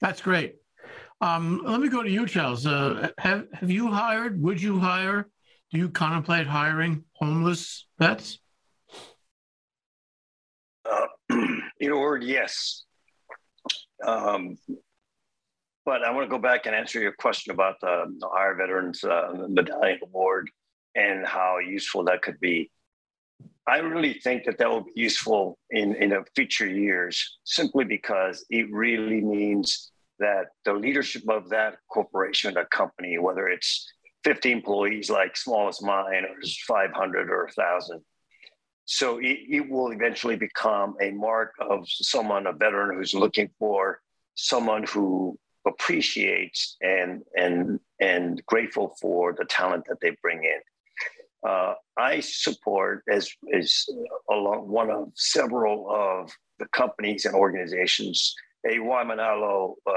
That's 0.00 0.20
great. 0.20 0.56
Um, 1.20 1.62
let 1.64 1.80
me 1.80 1.88
go 1.88 2.02
to 2.02 2.10
you, 2.10 2.26
Charles. 2.26 2.66
Uh, 2.66 3.10
have, 3.18 3.46
have 3.52 3.70
you 3.70 3.90
hired, 3.90 4.40
would 4.40 4.60
you 4.60 4.78
hire, 4.78 5.28
do 5.70 5.78
you 5.78 5.90
contemplate 5.90 6.46
hiring 6.46 7.04
homeless 7.12 7.86
vets? 7.98 8.38
Uh, 10.90 11.06
in 11.80 11.92
a 11.92 11.96
word, 11.96 12.24
yes. 12.24 12.84
Um, 14.04 14.56
but 15.84 16.02
I 16.02 16.10
want 16.10 16.24
to 16.24 16.30
go 16.30 16.40
back 16.40 16.66
and 16.66 16.74
answer 16.74 17.00
your 17.00 17.12
question 17.12 17.52
about 17.52 17.80
the, 17.80 18.04
the 18.18 18.28
Hire 18.32 18.54
Veterans 18.54 19.04
uh, 19.04 19.46
Medallion 19.48 19.98
Award 20.02 20.50
and 20.94 21.26
how 21.26 21.58
useful 21.58 22.04
that 22.04 22.22
could 22.22 22.38
be. 22.40 22.70
I 23.66 23.78
really 23.78 24.14
think 24.14 24.44
that 24.44 24.58
that 24.58 24.68
will 24.68 24.84
be 24.84 24.92
useful 24.94 25.58
in, 25.70 25.94
in 25.96 26.12
a 26.12 26.24
future 26.34 26.66
years 26.66 27.38
simply 27.44 27.84
because 27.84 28.44
it 28.50 28.70
really 28.72 29.20
means 29.20 29.92
that 30.18 30.48
the 30.64 30.72
leadership 30.72 31.28
of 31.28 31.48
that 31.50 31.76
corporation, 31.90 32.54
that 32.54 32.70
company, 32.70 33.18
whether 33.18 33.48
it's 33.48 33.90
50 34.24 34.52
employees 34.52 35.08
like 35.08 35.36
small 35.36 35.68
as 35.68 35.80
mine 35.80 36.24
or 36.24 36.36
500 36.66 37.30
or 37.30 37.44
1,000, 37.44 38.00
so 38.84 39.18
it, 39.18 39.38
it 39.48 39.70
will 39.70 39.92
eventually 39.92 40.34
become 40.34 40.96
a 41.00 41.12
mark 41.12 41.54
of 41.60 41.88
someone, 41.88 42.48
a 42.48 42.52
veteran 42.52 42.98
who's 42.98 43.14
looking 43.14 43.48
for 43.56 44.00
someone 44.34 44.84
who 44.84 45.38
appreciates 45.66 46.76
and 46.82 47.22
and 47.36 47.78
and 48.00 48.42
grateful 48.46 48.96
for 49.00 49.32
the 49.38 49.44
talent 49.44 49.84
that 49.88 50.00
they 50.00 50.16
bring 50.22 50.42
in. 50.42 50.60
Uh, 51.46 51.74
I 51.98 52.20
support 52.20 53.02
as 53.10 53.30
as 53.54 53.86
along 54.30 54.68
one 54.68 54.90
of 54.90 55.10
several 55.14 55.90
of 55.90 56.30
the 56.58 56.66
companies 56.66 57.24
and 57.24 57.34
organizations 57.34 58.34
a 58.66 58.76
Waimanalo 58.76 59.74
uh, 59.86 59.92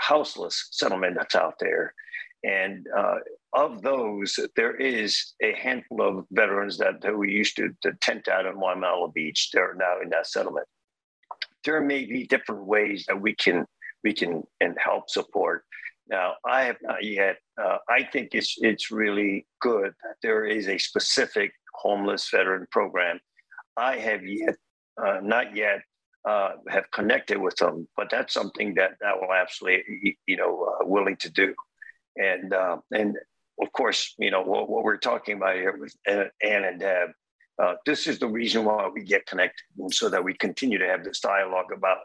houseless 0.00 0.68
settlement 0.72 1.14
that's 1.16 1.36
out 1.36 1.54
there, 1.60 1.94
and 2.42 2.86
uh, 2.96 3.16
of 3.52 3.82
those, 3.82 4.38
there 4.56 4.76
is 4.76 5.34
a 5.42 5.52
handful 5.54 6.02
of 6.02 6.26
veterans 6.30 6.78
that, 6.78 7.00
we 7.16 7.32
used 7.32 7.56
to, 7.56 7.70
to 7.82 7.92
tent 8.00 8.28
out 8.28 8.46
on 8.46 8.56
Waimanalo 8.56 9.12
Beach. 9.12 9.50
They're 9.52 9.74
now 9.74 10.00
in 10.02 10.08
that 10.10 10.26
settlement. 10.26 10.66
There 11.64 11.80
may 11.80 12.04
be 12.04 12.26
different 12.26 12.64
ways 12.64 13.04
that 13.08 13.20
we 13.20 13.34
can 13.34 13.66
we 14.02 14.14
can 14.14 14.42
and 14.60 14.76
help 14.82 15.10
support. 15.10 15.64
Now, 16.10 16.34
I 16.44 16.64
have 16.64 16.76
not 16.82 17.04
yet. 17.04 17.36
Uh, 17.56 17.78
I 17.88 18.02
think 18.02 18.30
it's 18.32 18.56
it's 18.58 18.90
really 18.90 19.46
good 19.60 19.94
that 20.02 20.16
there 20.22 20.44
is 20.44 20.66
a 20.68 20.76
specific 20.76 21.52
homeless 21.74 22.28
veteran 22.28 22.66
program. 22.72 23.20
I 23.76 23.96
have 23.96 24.26
yet 24.26 24.56
uh, 25.00 25.20
not 25.22 25.54
yet 25.54 25.82
uh, 26.28 26.54
have 26.68 26.90
connected 26.90 27.38
with 27.38 27.54
them, 27.56 27.86
but 27.96 28.10
that's 28.10 28.34
something 28.34 28.74
that 28.74 28.96
that 29.00 29.20
will 29.20 29.32
absolutely 29.32 30.18
you 30.26 30.36
know 30.36 30.64
uh, 30.64 30.84
willing 30.84 31.16
to 31.18 31.30
do. 31.30 31.54
And 32.16 32.52
uh, 32.52 32.78
and 32.92 33.16
of 33.62 33.70
course, 33.72 34.14
you 34.18 34.32
know 34.32 34.42
what, 34.42 34.68
what 34.68 34.82
we're 34.82 34.96
talking 34.96 35.36
about 35.36 35.54
here 35.54 35.76
with 35.76 35.94
Ann 36.08 36.64
and 36.64 36.80
Deb. 36.80 37.10
Uh, 37.62 37.74
this 37.86 38.08
is 38.08 38.18
the 38.18 38.26
reason 38.26 38.64
why 38.64 38.88
we 38.92 39.04
get 39.04 39.26
connected, 39.26 39.62
and 39.78 39.94
so 39.94 40.08
that 40.08 40.24
we 40.24 40.34
continue 40.34 40.78
to 40.78 40.88
have 40.88 41.04
this 41.04 41.20
dialogue 41.20 41.72
about 41.72 41.98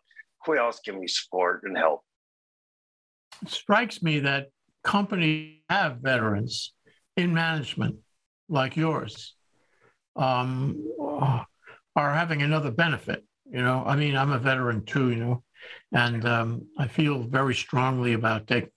who 0.45 0.55
else 0.55 0.79
can 0.85 0.99
we 0.99 1.07
support 1.07 1.63
and 1.63 1.75
help. 1.75 2.03
It 3.41 3.49
strikes 3.49 4.01
me 4.01 4.19
that 4.19 4.47
companies 4.83 5.59
have 5.69 5.97
veterans 5.97 6.73
in 7.17 7.33
management 7.33 7.97
like 8.49 8.75
yours 8.75 9.35
um, 10.15 10.83
are 11.95 12.13
having 12.13 12.41
another 12.41 12.71
benefit. 12.71 13.23
You 13.49 13.61
know, 13.61 13.83
I 13.85 13.95
mean, 13.95 14.15
I'm 14.15 14.31
a 14.31 14.39
veteran 14.39 14.85
too, 14.85 15.11
you 15.11 15.17
know, 15.17 15.43
and 15.91 16.25
um, 16.25 16.67
I 16.77 16.87
feel 16.87 17.23
very 17.23 17.55
strongly 17.55 18.13
about 18.13 18.47
taking 18.47 18.71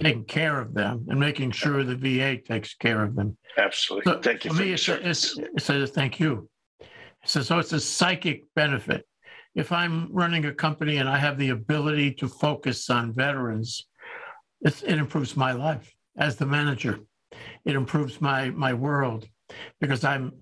taking 0.00 0.24
care 0.24 0.60
of 0.60 0.74
them 0.74 1.06
and 1.08 1.20
making 1.20 1.50
sure 1.52 1.84
the 1.84 1.94
VA 1.94 2.38
takes 2.38 2.74
care 2.74 3.04
of 3.04 3.14
them. 3.14 3.36
Absolutely. 3.56 4.12
So 4.12 4.20
Thank 4.20 4.44
you 4.44 4.52
for 4.52 4.62
me, 4.62 4.72
it's, 4.72 4.88
it's, 4.88 5.38
it's 5.38 5.70
a 5.70 5.86
thank 5.86 6.18
you. 6.18 6.48
So, 7.24 7.42
so 7.42 7.58
it's 7.58 7.72
a 7.72 7.80
psychic 7.80 8.44
benefit. 8.54 9.06
If 9.54 9.72
I'm 9.72 10.08
running 10.12 10.44
a 10.44 10.54
company 10.54 10.98
and 10.98 11.08
I 11.08 11.18
have 11.18 11.38
the 11.38 11.50
ability 11.50 12.12
to 12.14 12.28
focus 12.28 12.88
on 12.88 13.12
veterans, 13.12 13.86
it's, 14.60 14.82
it 14.82 14.98
improves 14.98 15.36
my 15.36 15.52
life 15.52 15.92
as 16.16 16.36
the 16.36 16.46
manager. 16.46 17.00
It 17.64 17.76
improves 17.76 18.20
my 18.20 18.50
my 18.50 18.72
world 18.74 19.26
because 19.80 20.04
I'm, 20.04 20.32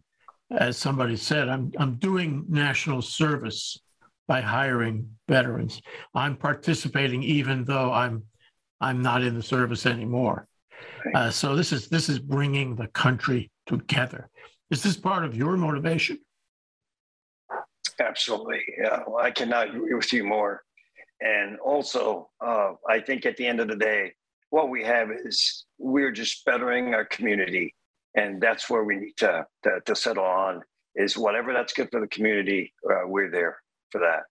as 0.51 0.77
somebody 0.77 1.17
said, 1.17 1.49
I'm 1.49 1.73
I'm 1.79 1.97
doing 1.97 2.45
national 2.49 3.03
service 3.03 3.79
by 4.27 4.41
hiring 4.41 5.09
veterans. 5.29 5.81
I'm 6.15 6.37
participating 6.37 7.23
even 7.23 7.65
though 7.65 7.93
I'm 7.93 8.25
I'm 8.81 9.03
not 9.03 9.23
in 9.23 9.35
the 9.35 9.43
service 9.43 9.87
anymore. 9.87 10.47
Uh, 11.15 11.31
so 11.31 11.57
this 11.57 11.73
is 11.73 11.89
this 11.89 12.09
is 12.09 12.19
bringing 12.19 12.77
the 12.77 12.89
country 12.89 13.51
together. 13.67 14.29
Is 14.71 14.83
this 14.83 14.97
part 14.97 15.25
of 15.25 15.37
your 15.37 15.57
motivation? 15.57 16.19
Absolutely. 18.01 18.63
Yeah, 18.81 19.03
well, 19.07 19.25
I 19.25 19.31
cannot 19.31 19.69
agree 19.69 19.95
with 19.95 20.13
you 20.13 20.25
more. 20.25 20.63
And 21.21 21.59
also, 21.59 22.31
uh, 22.41 22.73
I 22.89 23.01
think 23.01 23.27
at 23.27 23.37
the 23.37 23.47
end 23.47 23.61
of 23.61 23.69
the 23.69 23.77
day, 23.77 24.13
what 24.51 24.71
we 24.71 24.85
have 24.85 25.11
is 25.11 25.67
we're 25.79 26.13
just 26.13 26.45
bettering 26.45 26.95
our 26.95 27.05
community. 27.05 27.75
And 28.15 28.41
that's 28.41 28.71
where 28.71 28.85
we 28.85 28.97
need 28.97 29.17
to, 29.19 29.47
to, 29.65 29.81
to 29.85 29.95
settle 29.97 30.25
on 30.25 30.63
is 30.95 31.17
whatever 31.17 31.53
that's 31.53 31.73
good 31.73 31.89
for 31.91 32.01
the 32.01 32.09
community, 32.09 32.73
uh, 32.91 33.07
we're 33.07 33.31
there 33.31 33.59
for 33.91 34.01
that. 34.01 34.23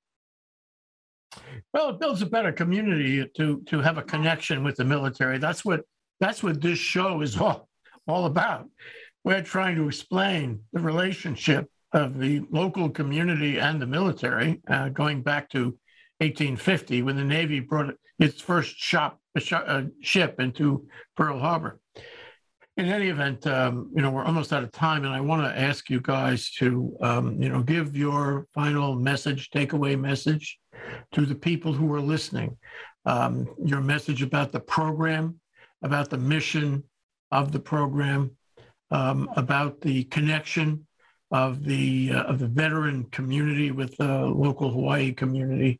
Well, 1.73 1.89
it 1.89 1.99
builds 1.99 2.21
a 2.21 2.25
better 2.25 2.51
community 2.51 3.29
to 3.37 3.61
to 3.67 3.81
have 3.81 3.97
a 3.97 4.03
connection 4.03 4.63
with 4.63 4.75
the 4.75 4.85
military. 4.85 5.37
That's 5.37 5.63
what 5.63 5.81
that's 6.19 6.41
what 6.41 6.61
this 6.61 6.79
show 6.79 7.21
is 7.21 7.37
all 7.37 7.69
all 8.07 8.25
about. 8.25 8.67
We're 9.23 9.43
trying 9.43 9.75
to 9.75 9.87
explain 9.87 10.61
the 10.73 10.79
relationship 10.79 11.69
of 11.93 12.19
the 12.19 12.43
local 12.51 12.89
community 12.89 13.59
and 13.59 13.81
the 13.81 13.87
military, 13.87 14.61
uh, 14.67 14.89
going 14.89 15.21
back 15.21 15.49
to 15.49 15.77
1850 16.19 17.03
when 17.03 17.15
the 17.15 17.23
Navy 17.23 17.59
brought 17.59 17.93
its 18.19 18.41
first 18.41 18.75
shop, 18.77 19.19
uh, 19.51 19.83
ship 20.01 20.39
into 20.39 20.87
Pearl 21.15 21.39
Harbor. 21.39 21.79
In 22.75 22.85
any 22.85 23.09
event, 23.09 23.45
um, 23.47 23.91
you 23.95 24.01
know, 24.01 24.11
we're 24.11 24.23
almost 24.23 24.53
out 24.53 24.63
of 24.63 24.71
time, 24.71 25.03
and 25.03 25.13
I 25.13 25.21
want 25.21 25.43
to 25.43 25.59
ask 25.59 25.89
you 25.89 25.99
guys 25.99 26.51
to, 26.57 26.95
um, 27.01 27.41
you 27.41 27.49
know, 27.49 27.63
give 27.63 27.95
your 27.95 28.47
final 28.53 28.95
message, 28.95 29.49
takeaway 29.49 29.99
message 29.99 30.59
to 31.13 31.25
the 31.25 31.35
people 31.35 31.73
who 31.73 31.91
are 31.93 32.01
listening. 32.01 32.57
Um, 33.05 33.47
your 33.63 33.81
message 33.81 34.21
about 34.21 34.51
the 34.51 34.59
program, 34.59 35.39
about 35.81 36.09
the 36.09 36.17
mission 36.17 36.83
of 37.31 37.51
the 37.51 37.59
program, 37.59 38.31
um, 38.91 39.29
about 39.35 39.81
the 39.81 40.03
connection 40.05 40.85
of 41.31 41.63
the 41.63 42.11
uh, 42.13 42.23
of 42.23 42.39
the 42.39 42.47
veteran 42.47 43.05
community 43.05 43.71
with 43.71 43.97
the 43.97 44.25
local 44.25 44.71
Hawaii 44.71 45.11
community, 45.11 45.79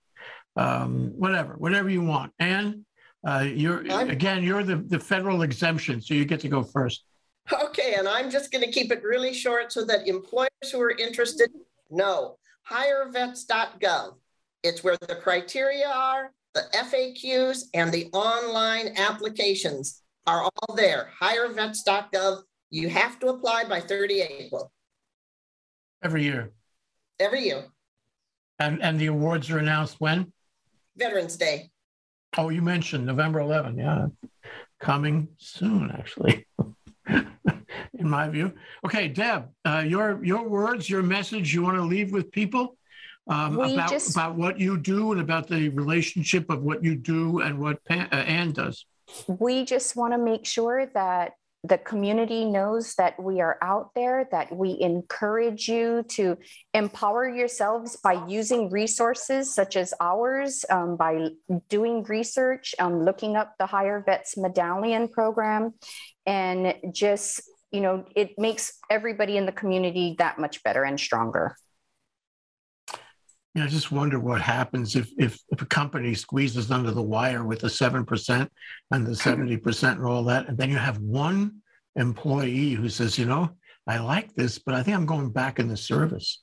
um, 0.56 1.14
whatever, 1.16 1.54
whatever 1.58 1.90
you 1.90 2.02
want. 2.02 2.34
And 2.40 2.86
uh, 3.26 3.46
you're 3.48 3.90
I'm, 3.92 4.10
again, 4.10 4.44
you're 4.44 4.64
the, 4.64 4.78
the 4.78 5.00
federal 5.00 5.42
exemption, 5.44 6.02
so 6.02 6.14
you 6.14 6.26
get 6.26 6.40
to 6.42 6.50
go 6.50 6.64
first. 6.64 7.04
Okay, 7.52 7.96
and 7.98 8.08
I'm 8.08 8.30
just 8.30 8.52
going 8.52 8.64
to 8.64 8.72
keep 8.72 8.92
it 8.92 9.04
really 9.04 9.34
short 9.34 9.72
so 9.72 9.86
that 9.86 10.08
employers 10.08 10.50
who 10.72 10.82
are 10.82 10.92
interested 10.92 11.50
know 11.90 12.38
hirevets.gov. 12.70 14.16
It's 14.64 14.84
where 14.84 14.98
the 14.98 15.16
criteria 15.16 15.88
are, 15.88 16.34
the 16.54 16.64
FAQs, 16.74 17.66
and 17.74 17.92
the 17.92 18.10
online 18.12 18.96
applications 18.98 20.02
are 20.26 20.44
all 20.44 20.76
there. 20.76 21.10
hirevets.gov. 21.22 22.42
You 22.70 22.90
have 22.90 23.18
to 23.20 23.28
apply 23.28 23.64
by 23.64 23.80
30 23.80 24.22
April. 24.22 24.72
Every 26.04 26.24
year. 26.24 26.52
Every 27.20 27.42
year. 27.42 27.66
And 28.60 28.82
and 28.82 29.00
the 29.00 29.08
awards 29.08 29.50
are 29.52 29.60
announced 29.60 29.98
when? 30.00 30.32
Veterans 30.96 31.38
Day. 31.38 31.70
Oh, 32.38 32.50
you 32.50 32.62
mentioned 32.62 33.06
November 33.06 33.40
11. 33.40 33.78
Yeah, 33.78 34.08
coming 34.80 35.28
soon, 35.38 35.92
actually. 35.92 36.46
in 37.08 38.10
my 38.10 38.30
view. 38.30 38.54
Okay, 38.86 39.08
Deb, 39.08 39.50
uh, 39.66 39.84
your 39.86 40.24
your 40.24 40.48
words, 40.48 40.90
your 40.90 41.04
message 41.04 41.54
you 41.54 41.62
want 41.62 41.78
to 41.78 41.84
leave 41.84 42.12
with 42.12 42.32
people 42.32 42.78
um, 43.28 43.60
about 43.60 43.90
just, 43.90 44.12
about 44.12 44.36
what 44.36 44.60
you 44.60 44.78
do 44.78 45.12
and 45.12 45.22
about 45.22 45.48
the 45.48 45.70
relationship 45.70 46.50
of 46.50 46.64
what 46.64 46.84
you 46.84 46.96
do 46.96 47.42
and 47.42 47.60
what 47.60 47.80
uh, 47.90 47.94
Anne 48.12 48.52
does. 48.52 48.86
We 49.28 49.66
just 49.66 49.96
want 49.96 50.14
to 50.14 50.18
make 50.18 50.46
sure 50.46 50.86
that 50.94 51.34
the 51.68 51.78
community 51.78 52.46
knows 52.46 52.96
that 52.96 53.22
we 53.22 53.42
are 53.42 53.58
out 53.62 53.92
there, 53.96 54.28
that 54.32 54.56
we 54.56 54.78
encourage 54.80 55.68
you 55.68 56.04
to 56.10 56.38
empower 56.74 57.28
yourselves 57.28 57.98
by 57.98 58.26
using 58.28 58.70
resources 58.70 59.54
such 59.54 59.76
as 59.76 59.94
ours, 60.00 60.64
um, 60.70 60.96
by 60.96 61.30
doing 61.70 62.04
research, 62.04 62.74
um, 62.80 63.04
looking 63.04 63.36
up 63.36 63.54
the 63.60 63.66
Hire 63.66 64.04
Vets 64.06 64.38
Medallion 64.38 65.08
program, 65.08 65.74
and 66.26 66.76
just, 66.92 67.42
you 67.72 67.82
know, 67.82 68.06
it 68.16 68.38
makes 68.38 68.74
everybody 68.90 69.38
in 69.38 69.46
the 69.46 69.52
community 69.52 70.16
that 70.20 70.40
much 70.40 70.64
better 70.64 70.84
and 70.84 71.00
stronger. 71.00 71.56
I 73.62 73.68
just 73.68 73.92
wonder 73.92 74.20
what 74.20 74.42
happens 74.42 74.96
if, 74.96 75.12
if, 75.18 75.40
if 75.50 75.62
a 75.62 75.66
company 75.66 76.14
squeezes 76.14 76.72
under 76.72 76.92
the 76.92 77.02
wire 77.02 77.44
with 77.44 77.60
the 77.60 77.68
7% 77.68 78.48
and 78.92 79.06
the 79.06 79.12
mm-hmm. 79.12 79.44
70% 79.44 79.92
and 79.92 80.06
all 80.06 80.24
that, 80.26 80.48
and 80.48 80.58
then 80.58 80.70
you 80.70 80.78
have 80.78 80.98
one 81.00 81.62
employee 81.96 82.72
who 82.72 82.90
says, 82.90 83.18
you 83.18 83.26
know, 83.26 83.50
I 83.88 84.00
like 84.00 84.34
this, 84.36 84.60
but 84.60 84.76
I 84.76 84.84
think 84.84 84.98
I'm 84.98 85.06
going 85.06 85.32
back 85.32 85.60
in 85.60 85.68
the 85.68 85.78
service. 85.78 86.42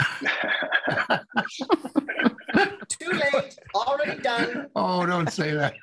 Too 2.88 3.10
late, 3.10 3.56
already 3.74 4.20
done. 4.22 4.68
Oh, 4.74 5.04
don't 5.06 5.30
say 5.30 5.52
that. 5.52 5.74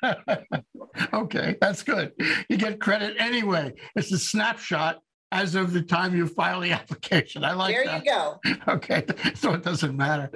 okay, 1.12 1.56
that's 1.60 1.82
good. 1.82 2.12
You 2.48 2.56
get 2.56 2.80
credit 2.80 3.16
anyway. 3.18 3.72
It's 3.94 4.12
a 4.12 4.18
snapshot 4.18 4.98
as 5.32 5.54
of 5.54 5.72
the 5.72 5.82
time 5.82 6.14
you 6.14 6.26
file 6.26 6.60
the 6.60 6.72
application. 6.80 7.44
I 7.44 7.52
like 7.52 7.74
there 7.74 7.84
that. 7.84 8.04
you 8.04 8.10
go. 8.10 8.40
Okay, 8.68 9.04
so 9.34 9.52
it 9.54 9.62
doesn't 9.62 9.96
matter. 9.96 10.30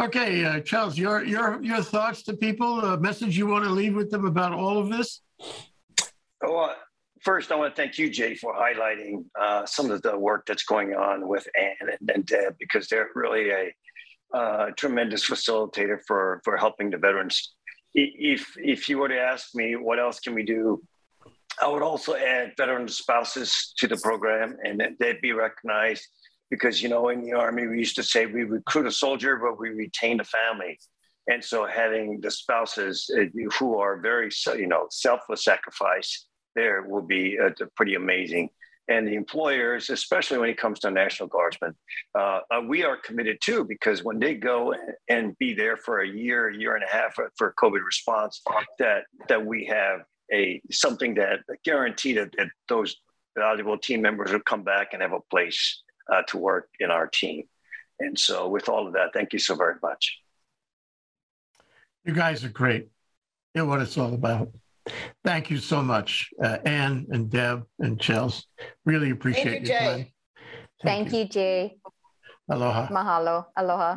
Okay, 0.00 0.44
uh, 0.44 0.60
Charles, 0.60 0.98
your 0.98 1.24
your 1.24 1.62
your 1.62 1.82
thoughts 1.82 2.22
to 2.24 2.34
people, 2.34 2.80
a 2.80 2.98
message 2.98 3.36
you 3.36 3.46
want 3.46 3.64
to 3.64 3.70
leave 3.70 3.94
with 3.94 4.10
them 4.10 4.24
about 4.24 4.52
all 4.52 4.78
of 4.78 4.88
this? 4.88 5.20
Oh, 6.44 6.56
uh, 6.56 6.74
first, 7.22 7.52
I 7.52 7.56
want 7.56 7.74
to 7.74 7.80
thank 7.80 7.98
you, 7.98 8.10
Jay, 8.10 8.34
for 8.34 8.54
highlighting 8.54 9.24
uh, 9.40 9.66
some 9.66 9.90
of 9.90 10.02
the 10.02 10.18
work 10.18 10.46
that's 10.46 10.64
going 10.64 10.94
on 10.94 11.28
with 11.28 11.46
Anne 11.58 11.88
and, 12.00 12.10
and 12.10 12.26
Deb 12.26 12.56
because 12.58 12.88
they're 12.88 13.10
really 13.14 13.50
a 13.50 13.74
uh, 14.34 14.70
tremendous 14.76 15.28
facilitator 15.28 15.98
for 16.06 16.40
for 16.44 16.56
helping 16.56 16.90
the 16.90 16.98
veterans. 16.98 17.54
If 17.94 18.54
if 18.56 18.88
you 18.88 18.98
were 18.98 19.08
to 19.08 19.18
ask 19.18 19.54
me 19.54 19.76
what 19.76 19.98
else 19.98 20.20
can 20.20 20.34
we 20.34 20.42
do 20.42 20.82
I 21.62 21.68
would 21.68 21.82
also 21.82 22.14
add 22.14 22.52
veteran 22.56 22.88
spouses 22.88 23.72
to 23.78 23.88
the 23.88 23.96
program 23.96 24.56
and 24.64 24.82
they'd 24.98 25.20
be 25.20 25.32
recognized 25.32 26.04
because, 26.50 26.82
you 26.82 26.88
know, 26.88 27.08
in 27.08 27.22
the 27.22 27.32
Army, 27.32 27.66
we 27.66 27.78
used 27.78 27.96
to 27.96 28.02
say 28.02 28.26
we 28.26 28.44
recruit 28.44 28.86
a 28.86 28.92
soldier, 28.92 29.36
but 29.36 29.58
we 29.58 29.70
retain 29.70 30.18
the 30.18 30.24
family. 30.24 30.78
And 31.28 31.42
so 31.42 31.66
having 31.66 32.20
the 32.20 32.30
spouses 32.30 33.10
uh, 33.18 33.24
who 33.58 33.78
are 33.78 33.98
very, 33.98 34.30
you 34.56 34.68
know, 34.68 34.86
selfless 34.90 35.44
sacrifice 35.44 36.26
there 36.56 36.82
will 36.82 37.02
be 37.02 37.38
uh, 37.38 37.50
pretty 37.76 37.94
amazing. 37.94 38.48
And 38.88 39.06
the 39.06 39.14
employers, 39.14 39.90
especially 39.90 40.38
when 40.38 40.48
it 40.48 40.56
comes 40.56 40.78
to 40.80 40.90
National 40.90 41.28
Guardsmen, 41.28 41.74
uh, 42.16 42.40
uh, 42.50 42.60
we 42.66 42.84
are 42.84 42.96
committed 42.96 43.38
too 43.42 43.64
because 43.64 44.04
when 44.04 44.18
they 44.18 44.34
go 44.34 44.74
and 45.08 45.36
be 45.38 45.54
there 45.54 45.76
for 45.76 46.00
a 46.00 46.08
year, 46.08 46.48
a 46.48 46.56
year 46.56 46.76
and 46.76 46.84
a 46.84 46.88
half 46.88 47.14
for, 47.14 47.30
for 47.36 47.54
COVID 47.60 47.84
response, 47.84 48.40
that 48.78 49.04
that 49.28 49.44
we 49.44 49.64
have 49.66 50.02
a 50.32 50.60
something 50.70 51.14
that 51.14 51.40
guarantee 51.64 52.14
that, 52.14 52.32
that 52.36 52.48
those 52.68 52.96
valuable 53.36 53.78
team 53.78 54.02
members 54.02 54.32
will 54.32 54.40
come 54.40 54.62
back 54.62 54.92
and 54.92 55.02
have 55.02 55.12
a 55.12 55.20
place 55.30 55.82
uh, 56.12 56.22
to 56.28 56.38
work 56.38 56.68
in 56.80 56.90
our 56.90 57.06
team. 57.06 57.44
And 57.98 58.18
so, 58.18 58.48
with 58.48 58.68
all 58.68 58.86
of 58.86 58.92
that, 58.94 59.12
thank 59.14 59.32
you 59.32 59.38
so 59.38 59.54
very 59.54 59.76
much. 59.82 60.18
You 62.04 62.12
guys 62.12 62.44
are 62.44 62.50
great. 62.50 62.88
You 63.54 63.62
know 63.62 63.64
what 63.66 63.80
it's 63.80 63.96
all 63.96 64.14
about. 64.14 64.50
Thank 65.24 65.50
you 65.50 65.58
so 65.58 65.82
much, 65.82 66.30
uh, 66.42 66.58
Anne 66.64 67.06
and 67.10 67.28
Deb 67.30 67.64
and 67.80 67.98
Chels. 67.98 68.44
Really 68.84 69.10
appreciate 69.10 69.62
you, 69.62 69.68
your 69.68 69.78
time. 69.78 69.96
Thank, 69.96 70.12
Thank 70.82 71.12
you. 71.12 71.18
you, 71.20 71.28
Jay. 71.28 71.78
Aloha. 72.48 72.88
Mahalo. 72.88 73.46
Aloha. 73.56 73.96